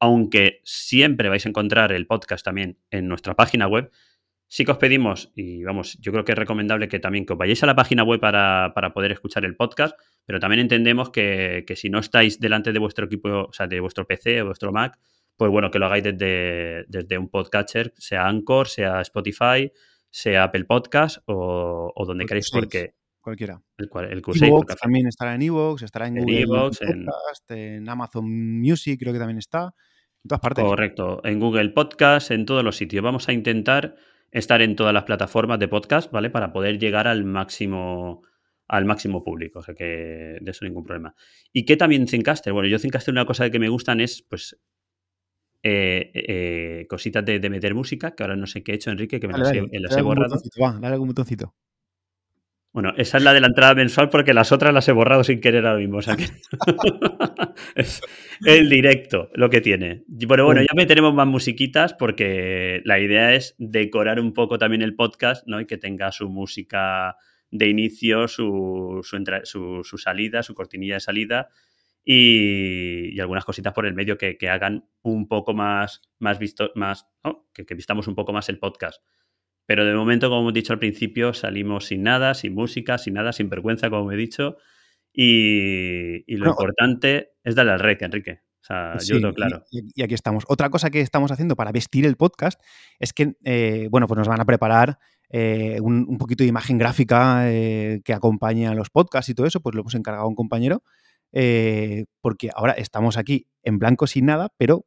aunque 0.00 0.60
siempre 0.64 1.28
vais 1.28 1.44
a 1.46 1.48
encontrar 1.48 1.92
el 1.92 2.06
podcast 2.06 2.44
también 2.44 2.78
en 2.90 3.08
nuestra 3.08 3.34
página 3.34 3.66
web 3.66 3.90
sí 4.48 4.64
que 4.64 4.72
os 4.72 4.78
pedimos, 4.78 5.30
y 5.34 5.62
vamos, 5.62 5.98
yo 6.00 6.10
creo 6.10 6.24
que 6.24 6.32
es 6.32 6.38
recomendable 6.38 6.88
que 6.88 6.98
también 6.98 7.26
que 7.26 7.34
os 7.34 7.38
vayáis 7.38 7.62
a 7.62 7.66
la 7.66 7.76
página 7.76 8.02
web 8.02 8.18
para, 8.18 8.72
poder 8.94 9.12
escuchar 9.12 9.44
el 9.44 9.54
podcast, 9.54 9.96
pero 10.24 10.40
también 10.40 10.60
entendemos 10.60 11.10
que, 11.10 11.64
si 11.76 11.90
no 11.90 11.98
estáis 11.98 12.40
delante 12.40 12.72
de 12.72 12.78
vuestro 12.78 13.06
equipo, 13.06 13.28
o 13.28 13.52
sea, 13.52 13.66
de 13.66 13.78
vuestro 13.78 14.06
PC 14.06 14.42
o 14.42 14.46
vuestro 14.46 14.72
Mac, 14.72 14.98
pues 15.36 15.50
bueno, 15.50 15.70
que 15.70 15.78
lo 15.78 15.86
hagáis 15.86 16.02
desde, 16.02 16.84
desde 16.88 17.18
un 17.18 17.28
podcatcher, 17.28 17.92
sea 17.96 18.26
Anchor, 18.26 18.66
sea 18.66 19.02
Spotify, 19.02 19.70
sea 20.10 20.44
Apple 20.44 20.64
Podcast 20.64 21.18
o, 21.26 21.92
donde 22.06 22.24
queréis, 22.24 22.50
porque... 22.50 22.97
Cualquiera. 23.28 23.62
El, 23.76 23.90
el 24.10 24.22
también 24.80 25.06
estará 25.06 25.34
en 25.34 25.42
Evox, 25.42 25.82
estará 25.82 26.06
en, 26.06 26.14
Google 26.14 26.46
Podcast, 26.46 27.50
en... 27.50 27.86
Amazon 27.86 28.24
Music 28.58 28.98
creo 28.98 29.12
que 29.12 29.18
también 29.18 29.36
está, 29.36 29.74
en 30.24 30.28
todas 30.28 30.40
partes. 30.40 30.64
Correcto, 30.64 31.20
en 31.24 31.38
Google 31.38 31.68
Podcast, 31.70 32.30
en 32.30 32.46
todos 32.46 32.64
los 32.64 32.78
sitios. 32.78 33.04
Vamos 33.04 33.28
a 33.28 33.34
intentar 33.34 33.96
estar 34.30 34.62
en 34.62 34.76
todas 34.76 34.94
las 34.94 35.04
plataformas 35.04 35.58
de 35.58 35.68
podcast, 35.68 36.10
¿vale? 36.10 36.30
Para 36.30 36.54
poder 36.54 36.78
llegar 36.78 37.06
al 37.06 37.24
máximo 37.24 38.22
al 38.66 38.86
máximo 38.86 39.22
público, 39.22 39.58
o 39.58 39.62
sea 39.62 39.74
que 39.74 40.38
de 40.40 40.50
eso 40.50 40.64
ningún 40.64 40.84
problema. 40.84 41.14
¿Y 41.52 41.66
qué 41.66 41.76
también 41.76 42.08
Zencaster? 42.08 42.54
Bueno, 42.54 42.68
yo 42.68 42.78
Zencaster 42.78 43.12
una 43.12 43.26
cosa 43.26 43.50
que 43.50 43.58
me 43.58 43.68
gustan 43.68 44.00
es, 44.00 44.22
pues, 44.22 44.58
eh, 45.62 46.10
eh, 46.14 46.86
cositas 46.88 47.24
de, 47.24 47.50
meter 47.50 47.74
música, 47.74 48.14
que 48.14 48.22
ahora 48.22 48.36
no 48.36 48.46
sé 48.46 48.62
qué 48.62 48.72
he 48.72 48.74
hecho, 48.76 48.90
Enrique, 48.90 49.20
que 49.20 49.26
me 49.26 49.36
las, 49.36 49.52
he, 49.52 50.02
borrado. 50.02 50.40
dale 50.80 50.94
algún 50.94 51.08
botoncito. 51.08 51.54
Bueno, 52.72 52.92
esa 52.96 53.16
es 53.16 53.24
la 53.24 53.32
de 53.32 53.40
la 53.40 53.46
entrada 53.46 53.74
mensual 53.74 54.10
porque 54.10 54.34
las 54.34 54.52
otras 54.52 54.74
las 54.74 54.86
he 54.88 54.92
borrado 54.92 55.24
sin 55.24 55.40
querer 55.40 55.66
ahora 55.66 55.80
mismo. 55.80 55.98
O 55.98 56.02
sea 56.02 56.16
que 56.16 56.26
es 57.74 58.00
el 58.44 58.68
directo 58.68 59.30
lo 59.34 59.48
que 59.48 59.60
tiene. 59.60 60.04
Pero 60.28 60.44
bueno, 60.44 60.60
ya 60.60 60.74
meteremos 60.76 61.14
más 61.14 61.26
musiquitas 61.26 61.94
porque 61.94 62.82
la 62.84 63.00
idea 63.00 63.34
es 63.34 63.54
decorar 63.58 64.20
un 64.20 64.34
poco 64.34 64.58
también 64.58 64.82
el 64.82 64.94
podcast, 64.94 65.46
¿no? 65.46 65.60
Y 65.60 65.66
que 65.66 65.78
tenga 65.78 66.12
su 66.12 66.28
música 66.28 67.16
de 67.50 67.68
inicio, 67.68 68.28
su, 68.28 69.00
su, 69.02 69.98
salida, 69.98 70.42
su 70.42 70.54
cortinilla 70.54 70.94
de 70.94 71.00
salida 71.00 71.48
y, 72.04 73.18
algunas 73.18 73.46
cositas 73.46 73.72
por 73.72 73.86
el 73.86 73.94
medio 73.94 74.18
que, 74.18 74.36
hagan 74.48 74.88
un 75.02 75.26
poco 75.26 75.54
más, 75.54 76.02
más 76.18 76.38
visto, 76.38 76.70
más, 76.74 77.08
que, 77.54 77.64
que 77.64 77.74
vistamos 77.74 78.06
un 78.08 78.14
poco 78.14 78.34
más 78.34 78.50
el 78.50 78.58
podcast. 78.58 79.02
Pero 79.68 79.84
de 79.84 79.94
momento, 79.94 80.30
como 80.30 80.40
hemos 80.40 80.54
dicho 80.54 80.72
al 80.72 80.78
principio, 80.78 81.34
salimos 81.34 81.84
sin 81.84 82.02
nada, 82.02 82.32
sin 82.32 82.54
música, 82.54 82.96
sin 82.96 83.12
nada, 83.12 83.34
sin 83.34 83.50
vergüenza, 83.50 83.90
como 83.90 84.10
he 84.10 84.16
dicho. 84.16 84.56
Y, 85.12 86.24
lo 86.36 86.48
importante 86.48 87.32
es 87.44 87.54
darle 87.54 87.72
al 87.72 87.78
rec, 87.78 88.00
Enrique. 88.00 88.40
O 88.62 88.64
sea, 88.64 88.96
yo 88.96 89.18
lo 89.18 89.34
claro. 89.34 89.64
Y, 89.70 90.02
aquí 90.02 90.14
estamos. 90.14 90.44
Otra 90.48 90.70
cosa 90.70 90.88
que 90.88 91.02
estamos 91.02 91.32
haciendo 91.32 91.54
para 91.54 91.70
vestir 91.70 92.06
el 92.06 92.16
podcast 92.16 92.58
es 92.98 93.12
que, 93.12 93.34
eh, 93.44 93.88
bueno, 93.90 94.06
pues 94.06 94.16
nos 94.16 94.26
van 94.26 94.40
a 94.40 94.46
preparar 94.46 95.00
eh, 95.28 95.78
un, 95.82 96.16
poquito 96.16 96.44
de 96.44 96.48
imagen 96.48 96.78
gráfica 96.78 97.52
eh, 97.52 98.00
que 98.06 98.14
acompañe 98.14 98.68
a 98.68 98.74
los 98.74 98.88
podcasts 98.88 99.28
y 99.28 99.34
todo 99.34 99.46
eso, 99.46 99.60
pues 99.60 99.74
lo 99.74 99.82
hemos 99.82 99.94
encargado 99.94 100.24
a 100.24 100.28
un 100.30 100.34
compañero. 100.34 100.82
porque 102.22 102.48
ahora 102.54 102.72
estamos 102.72 103.18
aquí 103.18 103.48
en 103.64 103.78
blanco 103.78 104.06
sin 104.06 104.24
nada, 104.24 104.48
pero 104.56 104.86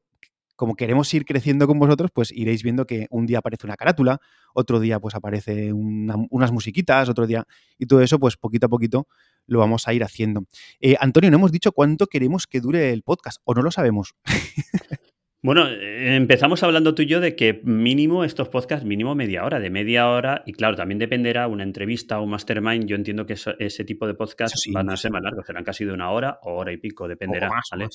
como 0.61 0.75
queremos 0.75 1.11
ir 1.15 1.25
creciendo 1.25 1.65
con 1.65 1.79
vosotros, 1.79 2.11
pues 2.13 2.31
iréis 2.31 2.61
viendo 2.61 2.85
que 2.85 3.07
un 3.09 3.25
día 3.25 3.39
aparece 3.39 3.65
una 3.65 3.75
carátula, 3.75 4.19
otro 4.53 4.79
día 4.79 4.99
pues 4.99 5.15
aparece 5.15 5.73
unas 5.73 6.51
musiquitas, 6.51 7.09
otro 7.09 7.25
día, 7.25 7.47
y 7.79 7.87
todo 7.87 7.99
eso 8.01 8.19
pues 8.19 8.37
poquito 8.37 8.67
a 8.67 8.69
poquito 8.69 9.07
lo 9.47 9.57
vamos 9.57 9.87
a 9.87 9.93
ir 9.95 10.03
haciendo. 10.03 10.43
Eh, 10.79 10.95
Antonio, 10.99 11.31
no 11.31 11.37
hemos 11.37 11.51
dicho 11.51 11.71
cuánto 11.71 12.05
queremos 12.05 12.45
que 12.45 12.61
dure 12.61 12.91
el 12.91 13.01
podcast, 13.01 13.41
o 13.43 13.55
no 13.55 13.63
lo 13.63 13.71
sabemos. 13.71 14.13
Bueno, 15.43 15.67
eh, 15.67 16.15
empezamos 16.15 16.61
hablando 16.61 16.93
tú 16.93 17.01
y 17.01 17.07
yo 17.07 17.19
de 17.19 17.35
que 17.35 17.61
mínimo 17.63 18.23
estos 18.23 18.49
podcasts, 18.49 18.85
mínimo 18.85 19.15
media 19.15 19.43
hora, 19.43 19.59
de 19.59 19.71
media 19.71 20.07
hora, 20.07 20.43
y 20.45 20.53
claro, 20.53 20.75
también 20.75 20.99
dependerá 20.99 21.47
una 21.47 21.63
entrevista 21.63 22.19
o 22.19 22.23
un 22.25 22.29
mastermind. 22.29 22.85
Yo 22.85 22.95
entiendo 22.95 23.25
que 23.25 23.33
ese 23.33 23.83
tipo 23.83 24.05
de 24.05 24.13
podcasts 24.13 24.69
van 24.71 24.91
a 24.91 24.97
ser 24.97 25.09
más 25.09 25.23
largos, 25.23 25.47
serán 25.47 25.63
casi 25.63 25.83
de 25.83 25.93
una 25.93 26.11
hora 26.11 26.37
o 26.43 26.53
hora 26.53 26.71
y 26.71 26.77
pico, 26.77 27.07
dependerá. 27.07 27.49
¿vale? 27.71 27.87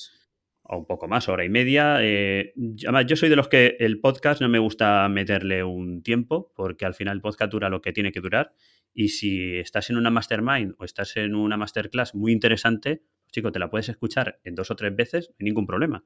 O 0.69 0.77
un 0.77 0.85
poco 0.85 1.07
más, 1.07 1.29
hora 1.29 1.45
y 1.45 1.49
media. 1.49 1.97
Eh, 2.01 2.53
además, 2.83 3.05
yo 3.07 3.15
soy 3.15 3.29
de 3.29 3.35
los 3.35 3.47
que 3.47 3.77
el 3.79 3.99
podcast 3.99 4.41
no 4.41 4.49
me 4.49 4.59
gusta 4.59 5.07
meterle 5.09 5.63
un 5.63 6.03
tiempo, 6.03 6.51
porque 6.55 6.85
al 6.85 6.93
final 6.93 7.17
el 7.17 7.21
podcast 7.21 7.51
dura 7.51 7.69
lo 7.69 7.81
que 7.81 7.93
tiene 7.93 8.11
que 8.11 8.21
durar. 8.21 8.53
Y 8.93 9.09
si 9.09 9.57
estás 9.57 9.89
en 9.89 9.97
una 9.97 10.09
mastermind 10.09 10.75
o 10.77 10.83
estás 10.83 11.17
en 11.17 11.35
una 11.35 11.57
masterclass 11.57 12.15
muy 12.15 12.31
interesante, 12.31 13.03
pues, 13.27 13.31
chico, 13.31 13.51
te 13.51 13.59
la 13.59 13.69
puedes 13.69 13.89
escuchar 13.89 14.39
en 14.43 14.55
dos 14.55 14.71
o 14.71 14.75
tres 14.75 14.95
veces, 14.95 15.31
sin 15.37 15.45
ningún 15.45 15.67
problema. 15.67 16.05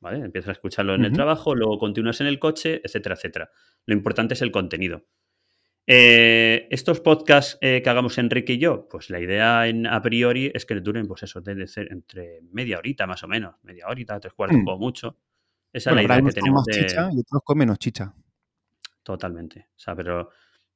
¿Vale? 0.00 0.24
Empiezas 0.24 0.48
a 0.48 0.52
escucharlo 0.52 0.94
en 0.94 1.04
el 1.04 1.12
trabajo, 1.12 1.54
luego 1.54 1.78
continúas 1.78 2.22
en 2.22 2.26
el 2.26 2.38
coche, 2.38 2.80
etcétera, 2.82 3.16
etcétera. 3.16 3.50
Lo 3.84 3.94
importante 3.94 4.32
es 4.32 4.40
el 4.40 4.50
contenido. 4.50 5.04
Eh, 5.92 6.68
estos 6.70 7.00
podcasts 7.00 7.58
eh, 7.60 7.80
que 7.82 7.90
hagamos 7.90 8.16
Enrique 8.18 8.52
y 8.52 8.58
yo, 8.58 8.86
pues 8.88 9.10
la 9.10 9.18
idea 9.18 9.66
en, 9.66 9.88
a 9.88 10.00
priori 10.00 10.48
es 10.54 10.64
que 10.64 10.76
duren, 10.76 11.08
pues 11.08 11.24
eso, 11.24 11.40
debe 11.40 11.66
ser 11.66 11.90
entre 11.90 12.42
media 12.52 12.78
horita 12.78 13.08
más 13.08 13.24
o 13.24 13.26
menos, 13.26 13.56
media 13.64 13.88
horita, 13.88 14.20
tres 14.20 14.32
cuartos, 14.32 14.60
mm. 14.60 14.78
mucho. 14.78 15.16
Esa 15.72 15.90
es 15.90 15.96
la 15.96 16.02
idea 16.04 16.22
que 16.22 16.30
tenemos. 16.30 16.64
de... 16.64 16.74
chicha 16.74 17.10
y 17.12 17.18
otros 17.18 17.42
con 17.42 17.58
menos 17.58 17.80
chicha. 17.80 18.14
Totalmente. 19.02 19.66
O 19.74 19.78
sea, 19.80 19.96
pero 19.96 20.30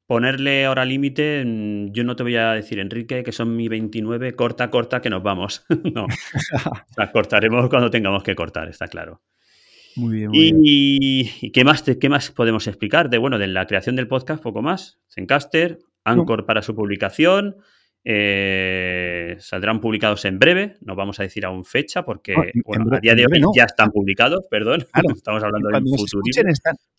ponerle 0.05 0.67
hora 0.67 0.85
límite, 0.85 1.45
mm, 1.47 1.93
yo 1.93 2.03
no 2.03 2.17
te 2.17 2.25
voy 2.25 2.35
a 2.35 2.51
decir, 2.51 2.81
Enrique, 2.81 3.23
que 3.23 3.31
son 3.31 3.55
mi 3.55 3.69
29, 3.69 4.35
corta, 4.35 4.69
corta, 4.69 5.01
que 5.01 5.11
nos 5.11 5.23
vamos. 5.23 5.65
no. 5.95 6.07
o 6.07 6.93
sea, 6.93 7.13
cortaremos 7.13 7.71
cuando 7.71 7.89
tengamos 7.89 8.25
que 8.25 8.35
cortar, 8.35 8.69
está 8.69 8.89
claro. 8.89 9.23
Muy 9.97 10.27
bien, 10.27 10.31
y, 10.35 11.51
¿qué, 11.53 11.65
más 11.65 11.83
qué 11.83 12.09
más 12.09 12.31
podemos 12.31 12.67
explicar? 12.67 13.11
De, 13.11 13.19
bueno, 13.19 13.39
de 13.39 13.47
la 13.47 13.67
creación 13.67 13.97
del 13.97 14.09
podcast, 14.09 14.43
poco 14.43 14.63
más. 14.63 14.99
Zencaster, 15.09 15.79
Anchor 16.05 16.47
para 16.47 16.63
su 16.63 16.75
publicación. 16.75 17.57
Eh, 18.07 19.37
saldrán 19.39 19.81
publicados 19.81 20.27
en 20.27 20.39
breve, 20.39 20.77
no 20.83 20.95
vamos 20.95 21.19
a 21.21 21.23
decir 21.23 21.47
aún 21.47 21.65
fecha 21.65 22.05
porque 22.05 22.35
a 22.35 23.01
día 23.01 23.15
de 23.15 23.25
hoy 23.25 23.41
ya 23.57 23.65
están 23.65 23.91
publicados, 23.91 24.45
perdón. 24.51 24.85
Estamos 25.17 25.43
hablando 25.43 25.71
del 25.71 25.83
futuro. 25.83 26.23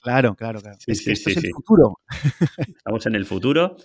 Claro, 0.02 0.36
claro, 0.36 0.62
claro. 0.62 0.78
es 0.88 1.06
que 1.06 1.12
esto 1.12 1.30
es 1.30 1.38
el 1.38 1.52
futuro. 1.52 2.00
Estamos 2.58 3.06
en 3.06 3.16
el 3.16 3.26
futuro. 3.26 3.78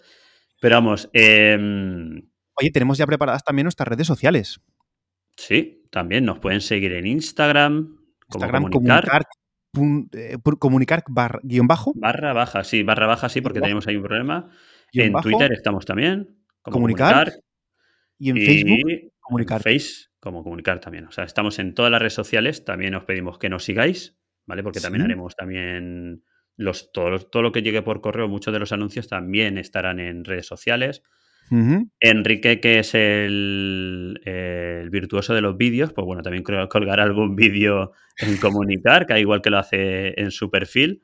Pero 0.61 0.77
vamos. 0.77 1.11
Em, 1.13 2.23
Oye, 2.55 2.71
tenemos 2.71 2.99
ya 2.99 3.07
preparadas 3.07 3.45
también 3.45 3.65
nuestras 3.65 3.89
redes 3.89 4.07
sociales. 4.07 4.61
Sí, 5.37 5.87
también 5.91 6.25
nos 6.25 6.39
pueden 6.39 6.61
seguir 6.61 6.93
en 6.93 7.07
Instagram. 7.07 8.00
Instagram 8.33 8.63
comunicar. 8.71 9.07
comunicar, 9.73 10.11
eh, 10.13 10.37
comunicar 10.59 11.05
bar- 11.09 11.41
guion 11.43 11.67
bajo. 11.67 11.93
Barra 11.95 12.33
baja, 12.33 12.65
sí, 12.65 12.83
barra 12.83 13.07
baja, 13.07 13.29
sí, 13.29 13.41
porque 13.41 13.61
tenemos 13.61 13.87
ahí 13.87 13.97
un 13.97 14.03
problema. 14.03 14.49
En 14.93 15.13
bajo, 15.13 15.29
Twitter 15.29 15.53
estamos 15.53 15.85
también, 15.87 16.37
como 16.63 16.75
comunicar, 16.75 17.15
comunicar. 17.31 17.45
y 18.19 18.31
en 18.31 18.37
y 18.37 18.41
Facebook 18.47 19.13
comunicar. 19.21 19.63
en 19.65 19.79
Face, 19.79 20.07
como 20.19 20.43
comunicar 20.43 20.81
también. 20.81 21.07
O 21.07 21.13
sea, 21.13 21.25
estamos 21.25 21.59
en 21.61 21.75
todas 21.75 21.91
las 21.93 22.01
redes 22.01 22.15
sociales. 22.15 22.65
También 22.65 22.95
os 22.97 23.05
pedimos 23.05 23.39
que 23.39 23.49
nos 23.49 23.65
sigáis, 23.65 24.19
¿vale? 24.47 24.63
Porque 24.65 24.81
también 24.81 25.05
haremos 25.05 25.37
también 25.37 26.25
los, 26.57 26.91
todo, 26.93 27.19
todo 27.21 27.43
lo 27.43 27.53
que 27.53 27.63
llegue 27.63 27.83
por 27.83 28.01
correo, 28.01 28.29
muchos 28.29 28.53
de 28.53 28.59
los 28.59 28.73
anuncios 28.73 29.09
también 29.09 29.57
estarán 29.57 30.01
en 30.01 30.25
redes 30.25 30.47
sociales. 30.47 31.03
Enrique, 32.01 32.61
que 32.61 32.79
es 32.79 32.95
el, 32.95 34.21
el 34.25 34.91
virtuoso 34.91 35.35
de 35.35 35.41
los 35.41 35.57
vídeos, 35.57 35.93
pues 35.93 36.05
bueno, 36.05 36.23
también 36.23 36.45
creo 36.45 36.69
colgará 36.69 37.03
algún 37.03 37.35
vídeo 37.35 37.93
en 38.19 38.37
comunicar, 38.37 39.07
que 39.07 39.19
igual 39.19 39.43
que 39.43 39.51
lo 39.51 39.59
hace 39.59 40.21
en 40.21 40.31
su 40.31 40.51
perfil. 40.51 41.03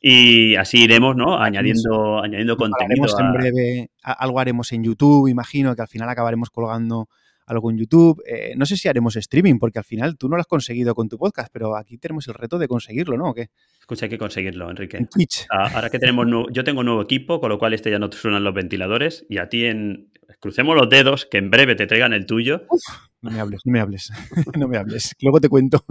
Y 0.00 0.54
así 0.56 0.84
iremos, 0.84 1.16
¿no? 1.16 1.40
Añadiendo, 1.40 2.22
añadiendo 2.22 2.56
contenido. 2.56 3.06
Haremos 3.06 3.18
en 3.18 3.32
breve, 3.32 3.90
algo 4.02 4.40
haremos 4.40 4.70
en 4.72 4.84
YouTube, 4.84 5.28
imagino 5.28 5.74
que 5.74 5.82
al 5.82 5.88
final 5.88 6.08
acabaremos 6.08 6.50
colgando 6.50 7.08
algo 7.46 7.70
en 7.70 7.78
YouTube. 7.78 8.22
Eh, 8.26 8.54
no 8.56 8.66
sé 8.66 8.76
si 8.76 8.88
haremos 8.88 9.16
streaming, 9.16 9.58
porque 9.58 9.78
al 9.78 9.84
final 9.84 10.16
tú 10.18 10.28
no 10.28 10.36
lo 10.36 10.40
has 10.40 10.46
conseguido 10.46 10.94
con 10.94 11.08
tu 11.08 11.16
podcast, 11.18 11.48
pero 11.52 11.76
aquí 11.76 11.96
tenemos 11.98 12.26
el 12.28 12.34
reto 12.34 12.58
de 12.58 12.68
conseguirlo, 12.68 13.16
¿no? 13.16 13.30
¿O 13.30 13.34
qué? 13.34 13.48
Escucha, 13.80 14.06
hay 14.06 14.10
que 14.10 14.18
conseguirlo, 14.18 14.64
En 14.66 14.70
Enrique. 14.72 15.06
Twitch. 15.10 15.46
Ah, 15.50 15.70
Ahora 15.74 15.88
que 15.90 15.98
tenemos 15.98 16.26
nuevo- 16.26 16.48
yo 16.50 16.64
tengo 16.64 16.80
un 16.80 16.86
nuevo 16.86 17.02
equipo, 17.02 17.40
con 17.40 17.48
lo 17.50 17.58
cual 17.58 17.72
este 17.74 17.90
ya 17.90 17.98
no 17.98 18.10
te 18.10 18.16
suenan 18.16 18.44
los 18.44 18.52
ventiladores. 18.54 19.24
Y 19.28 19.38
a 19.38 19.48
ti 19.48 19.64
en. 19.64 20.10
Crucemos 20.40 20.74
los 20.76 20.88
dedos, 20.90 21.24
que 21.24 21.38
en 21.38 21.50
breve 21.50 21.76
te 21.76 21.86
traigan 21.86 22.12
el 22.12 22.26
tuyo. 22.26 22.66
No 23.22 23.30
me 23.30 23.38
hables, 23.40 23.60
no 23.64 23.72
me 23.72 23.80
hables, 23.80 24.10
no 24.58 24.66
me 24.68 24.76
hables. 24.76 25.14
Luego 25.22 25.40
te 25.40 25.48
cuento. 25.48 25.84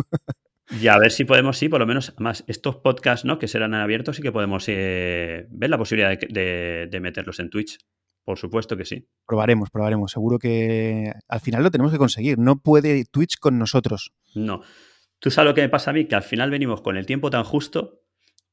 Y 0.82 0.88
a 0.88 0.98
ver 0.98 1.12
si 1.12 1.24
podemos, 1.26 1.58
sí, 1.58 1.70
por 1.70 1.80
lo 1.80 1.86
menos, 1.88 2.14
más 2.18 2.44
estos 2.48 2.76
podcasts, 2.78 3.24
¿no? 3.24 3.40
Que 3.40 3.48
serán 3.48 3.74
abiertos 3.74 4.20
y 4.20 4.22
que 4.22 4.32
podemos 4.32 4.66
eh, 4.68 5.48
ver 5.52 5.70
la 5.70 5.78
posibilidad 5.78 6.10
de, 6.10 6.18
que- 6.18 6.28
de- 6.28 6.88
de 6.92 7.00
meterlos 7.00 7.40
en 7.40 7.50
Twitch. 7.50 7.78
Por 8.26 8.38
supuesto 8.40 8.76
que 8.76 8.86
sí. 8.86 9.08
Probaremos, 9.28 9.70
probaremos. 9.70 10.12
Seguro 10.12 10.40
que 10.40 11.14
al 11.28 11.40
final 11.40 11.64
lo 11.64 11.72
tenemos 11.72 11.92
que 11.94 11.98
conseguir. 12.00 12.38
No 12.40 12.58
puede 12.58 13.06
Twitch 13.06 13.38
con 13.40 13.58
nosotros. 13.60 14.12
No. 14.34 14.62
¿Tú 15.20 15.30
sabes 15.32 15.50
lo 15.50 15.56
que 15.56 15.62
me 15.62 15.70
pasa 15.70 15.92
a 15.92 15.94
mí? 15.94 16.06
Que 16.06 16.16
al 16.16 16.24
final 16.24 16.50
venimos 16.52 16.82
con 16.82 16.98
el 16.98 17.06
tiempo 17.06 17.30
tan 17.30 17.44
justo 17.44 18.02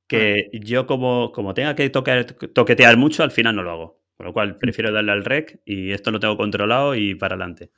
que 0.07 0.51
yo 0.53 0.87
como, 0.87 1.33
como 1.33 1.55
tenga 1.55 1.75
que 1.75 1.89
tocar- 1.91 2.27
toquetear 2.27 2.97
mucho, 2.99 3.23
al 3.23 3.31
final 3.31 3.57
no 3.57 3.63
lo 3.63 3.71
hago. 3.71 4.03
Con 4.15 4.27
lo 4.27 4.33
cual 4.35 4.59
prefiero 4.59 4.93
darle 4.93 5.11
al 5.13 5.25
rec 5.25 5.63
y 5.65 5.91
esto 5.93 6.11
lo 6.11 6.21
tengo 6.21 6.37
controlado 6.37 6.95
y 6.95 7.15
para 7.15 7.35
adelante. 7.35 7.71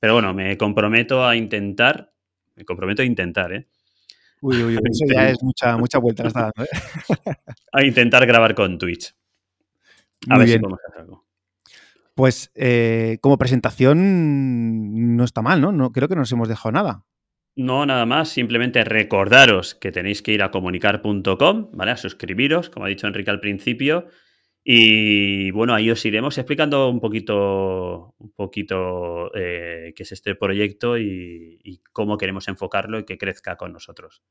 Pero 0.00 0.14
bueno, 0.14 0.34
me 0.34 0.58
comprometo 0.58 1.24
a 1.24 1.36
intentar, 1.36 2.12
me 2.56 2.64
comprometo 2.64 3.02
a 3.02 3.04
intentar, 3.04 3.52
¿eh? 3.52 3.68
Uy, 4.40 4.56
uy, 4.62 4.76
uy, 4.76 4.82
eso 4.90 5.04
ya 5.08 5.30
es 5.30 5.40
mucha, 5.42 5.76
mucha 5.78 5.98
vuelta. 5.98 6.24
la 6.24 6.28
está 6.28 6.40
dando, 6.42 6.64
¿eh? 6.64 7.34
A 7.72 7.84
intentar 7.84 8.26
grabar 8.26 8.54
con 8.54 8.76
Twitch. 8.78 9.14
A 10.28 10.34
Muy 10.34 10.38
ver 10.40 10.46
si 10.48 10.52
bien. 10.54 10.60
podemos 10.62 10.80
hacer 10.88 11.00
algo. 11.02 11.25
Pues 12.16 12.50
eh, 12.54 13.18
como 13.20 13.36
presentación 13.36 15.16
no 15.18 15.22
está 15.22 15.42
mal, 15.42 15.60
¿no? 15.60 15.70
¿no? 15.70 15.92
Creo 15.92 16.08
que 16.08 16.14
no 16.14 16.22
nos 16.22 16.32
hemos 16.32 16.48
dejado 16.48 16.72
nada. 16.72 17.04
No, 17.56 17.84
nada 17.84 18.06
más, 18.06 18.30
simplemente 18.30 18.84
recordaros 18.84 19.74
que 19.74 19.92
tenéis 19.92 20.22
que 20.22 20.32
ir 20.32 20.42
a 20.42 20.50
comunicar.com, 20.50 21.70
¿vale? 21.72 21.90
A 21.90 21.96
suscribiros, 21.98 22.70
como 22.70 22.86
ha 22.86 22.88
dicho 22.88 23.06
Enrique 23.06 23.30
al 23.30 23.40
principio. 23.40 24.06
Y 24.64 25.50
bueno, 25.50 25.74
ahí 25.74 25.90
os 25.90 26.06
iremos 26.06 26.38
explicando 26.38 26.88
un 26.88 27.00
poquito, 27.00 28.14
un 28.16 28.32
poquito 28.32 29.30
eh, 29.34 29.92
qué 29.94 30.02
es 30.02 30.12
este 30.12 30.34
proyecto 30.34 30.96
y, 30.96 31.60
y 31.62 31.82
cómo 31.92 32.16
queremos 32.16 32.48
enfocarlo 32.48 32.98
y 32.98 33.04
que 33.04 33.18
crezca 33.18 33.56
con 33.56 33.74
nosotros. 33.74 34.22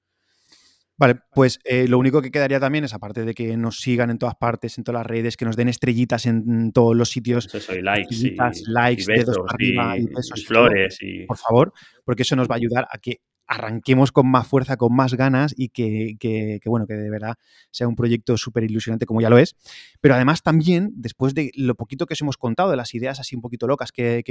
Vale, 0.98 1.20
pues 1.34 1.60
eh, 1.66 1.88
lo 1.90 1.98
único 2.00 2.22
que 2.22 2.32
quedaría 2.32 2.60
también 2.60 2.86
es, 2.86 2.94
aparte 2.94 3.26
de 3.26 3.34
que 3.34 3.58
nos 3.58 3.80
sigan 3.80 4.10
en 4.10 4.18
todas 4.18 4.36
partes, 4.36 4.78
en 4.78 4.84
todas 4.86 5.00
las 5.02 5.08
redes, 5.08 5.36
que 5.36 5.44
nos 5.46 5.58
den 5.58 5.68
estrellitas 5.68 6.26
en 6.26 6.72
todos 6.72 6.96
los 6.96 7.10
sitios, 7.10 7.54
eso, 7.54 7.76
y 7.76 7.82
likes 7.82 8.16
y, 8.16 8.36
likes, 8.68 9.04
y 9.04 9.06
dedos 9.06 9.26
besos 9.28 9.38
para 9.46 9.56
arriba 9.56 9.98
y, 9.98 10.02
besos 10.16 10.40
y 10.40 10.46
flores 10.46 10.98
y 11.02 11.26
por 11.26 11.38
favor, 11.38 11.74
porque 12.06 12.22
eso 12.24 12.36
nos 12.38 12.48
va 12.50 12.56
a 12.56 12.58
ayudar 12.58 12.88
a 12.90 12.98
que 12.98 13.20
arranquemos 13.48 14.12
con 14.12 14.28
más 14.28 14.48
fuerza, 14.48 14.76
con 14.78 14.96
más 14.96 15.14
ganas 15.14 15.54
y 15.56 15.70
que, 15.70 16.16
que- 16.20 16.60
que, 16.64 16.68
bueno, 16.70 16.88
que 16.88 16.96
de 16.96 17.10
verdad 17.12 17.36
sea 17.70 17.88
un 17.88 17.96
proyecto 17.96 18.38
súper 18.38 18.64
ilusionante 18.64 19.06
como 19.06 19.22
ya 19.22 19.30
lo 19.30 19.38
es. 19.38 19.56
Pero 20.02 20.16
además 20.16 20.42
también, 20.42 20.94
después 20.96 21.36
de 21.36 21.52
lo 21.56 21.76
poquito 21.76 22.08
que 22.08 22.14
os 22.16 22.22
hemos 22.22 22.38
contado, 22.38 22.72
de 22.72 22.78
las 22.78 22.96
ideas 22.96 23.20
así 23.20 23.36
un 23.36 23.42
poquito 23.44 23.68
locas 23.68 23.92
que- 23.92 24.24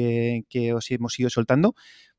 que 0.49 0.73
os 0.73 0.91
hemos 0.91 1.17
ido 1.21 1.31
soltando, 1.31 1.75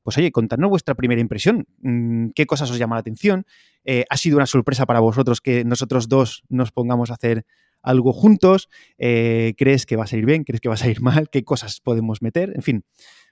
pues 0.05 0.19
oye, 0.19 0.31
contadnos 0.31 0.69
vuestra 0.69 0.93
primera 0.93 1.19
impresión. 1.19 1.65
Mm, 1.79 2.27
¿Qué 2.35 2.45
cosas 2.45 2.69
os 2.69 2.77
llama 2.77 2.95
la 2.95 2.99
atención? 2.99 3.47
Eh, 3.85 4.05
¿Ha 4.07 4.17
sido 4.17 4.37
una 4.37 4.45
sorpresa 4.45 4.85
para 4.85 4.99
vosotros 4.99 5.41
que 5.41 5.65
nosotros 5.65 6.07
dos 6.07 6.43
nos 6.47 6.71
pongamos 6.71 7.09
a 7.09 7.15
hacer 7.15 7.43
algo 7.81 8.13
juntos? 8.13 8.69
Eh, 8.99 9.55
¿Crees 9.57 9.87
que 9.87 9.95
va 9.95 10.03
a 10.03 10.07
salir 10.07 10.27
bien? 10.27 10.43
¿Crees 10.43 10.61
que 10.61 10.69
va 10.69 10.75
a 10.75 10.77
salir 10.77 11.01
mal? 11.01 11.27
¿Qué 11.31 11.43
cosas 11.43 11.81
podemos 11.81 12.21
meter? 12.21 12.51
En 12.53 12.61
fin, 12.61 12.85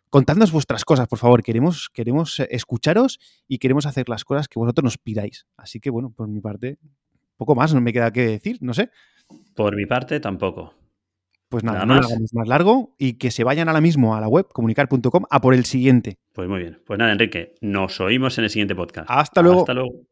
contadnos 0.10 0.52
vuestras 0.52 0.84
cosas, 0.84 1.08
por 1.08 1.20
favor. 1.20 1.44
Queremos, 1.44 1.92
queremos 1.94 2.40
eh, 2.40 2.48
escucharos 2.50 3.20
y 3.48 3.60
queremos 3.60 3.86
hacer 3.86 4.10
las 4.10 4.26
cosas 4.26 4.48
que 4.48 4.58
vosotros 4.58 4.84
nos 4.84 4.98
pidáis. 4.98 5.46
Así 5.56 5.80
que, 5.80 5.92
bueno, 5.92 6.10
por 6.10 6.28
mi 6.28 6.42
parte, 6.42 6.80
poco 7.38 7.54
más 7.54 7.72
no 7.76 7.82
me 7.82 7.94
queda 7.94 8.12
que 8.12 8.26
decir, 8.26 8.58
no 8.62 8.74
sé. 8.74 8.90
por 9.54 9.76
mi 9.76 9.86
parte 9.86 10.20
tampoco. 10.20 10.74
Pues 11.54 11.64
nada, 11.64 11.86
Nada 11.86 11.86
no 11.86 12.02
lo 12.02 12.08
hagamos 12.08 12.34
más 12.34 12.48
largo 12.48 12.96
y 12.98 13.20
que 13.20 13.30
se 13.30 13.44
vayan 13.44 13.68
ahora 13.68 13.80
mismo 13.80 14.16
a 14.16 14.20
la 14.20 14.28
web 14.28 14.48
comunicar.com 14.52 15.26
a 15.30 15.40
por 15.40 15.54
el 15.54 15.66
siguiente. 15.66 16.18
Pues 16.34 16.50
muy 16.50 16.62
bien. 16.62 16.80
Pues 16.84 16.98
nada, 16.98 17.12
Enrique, 17.12 17.54
nos 17.62 18.02
oímos 18.02 18.40
en 18.40 18.46
el 18.46 18.50
siguiente 18.50 18.74
podcast. 18.74 19.08
Hasta 19.08 19.44
luego. 19.44 19.60
Hasta 19.60 19.76
luego. 19.76 20.08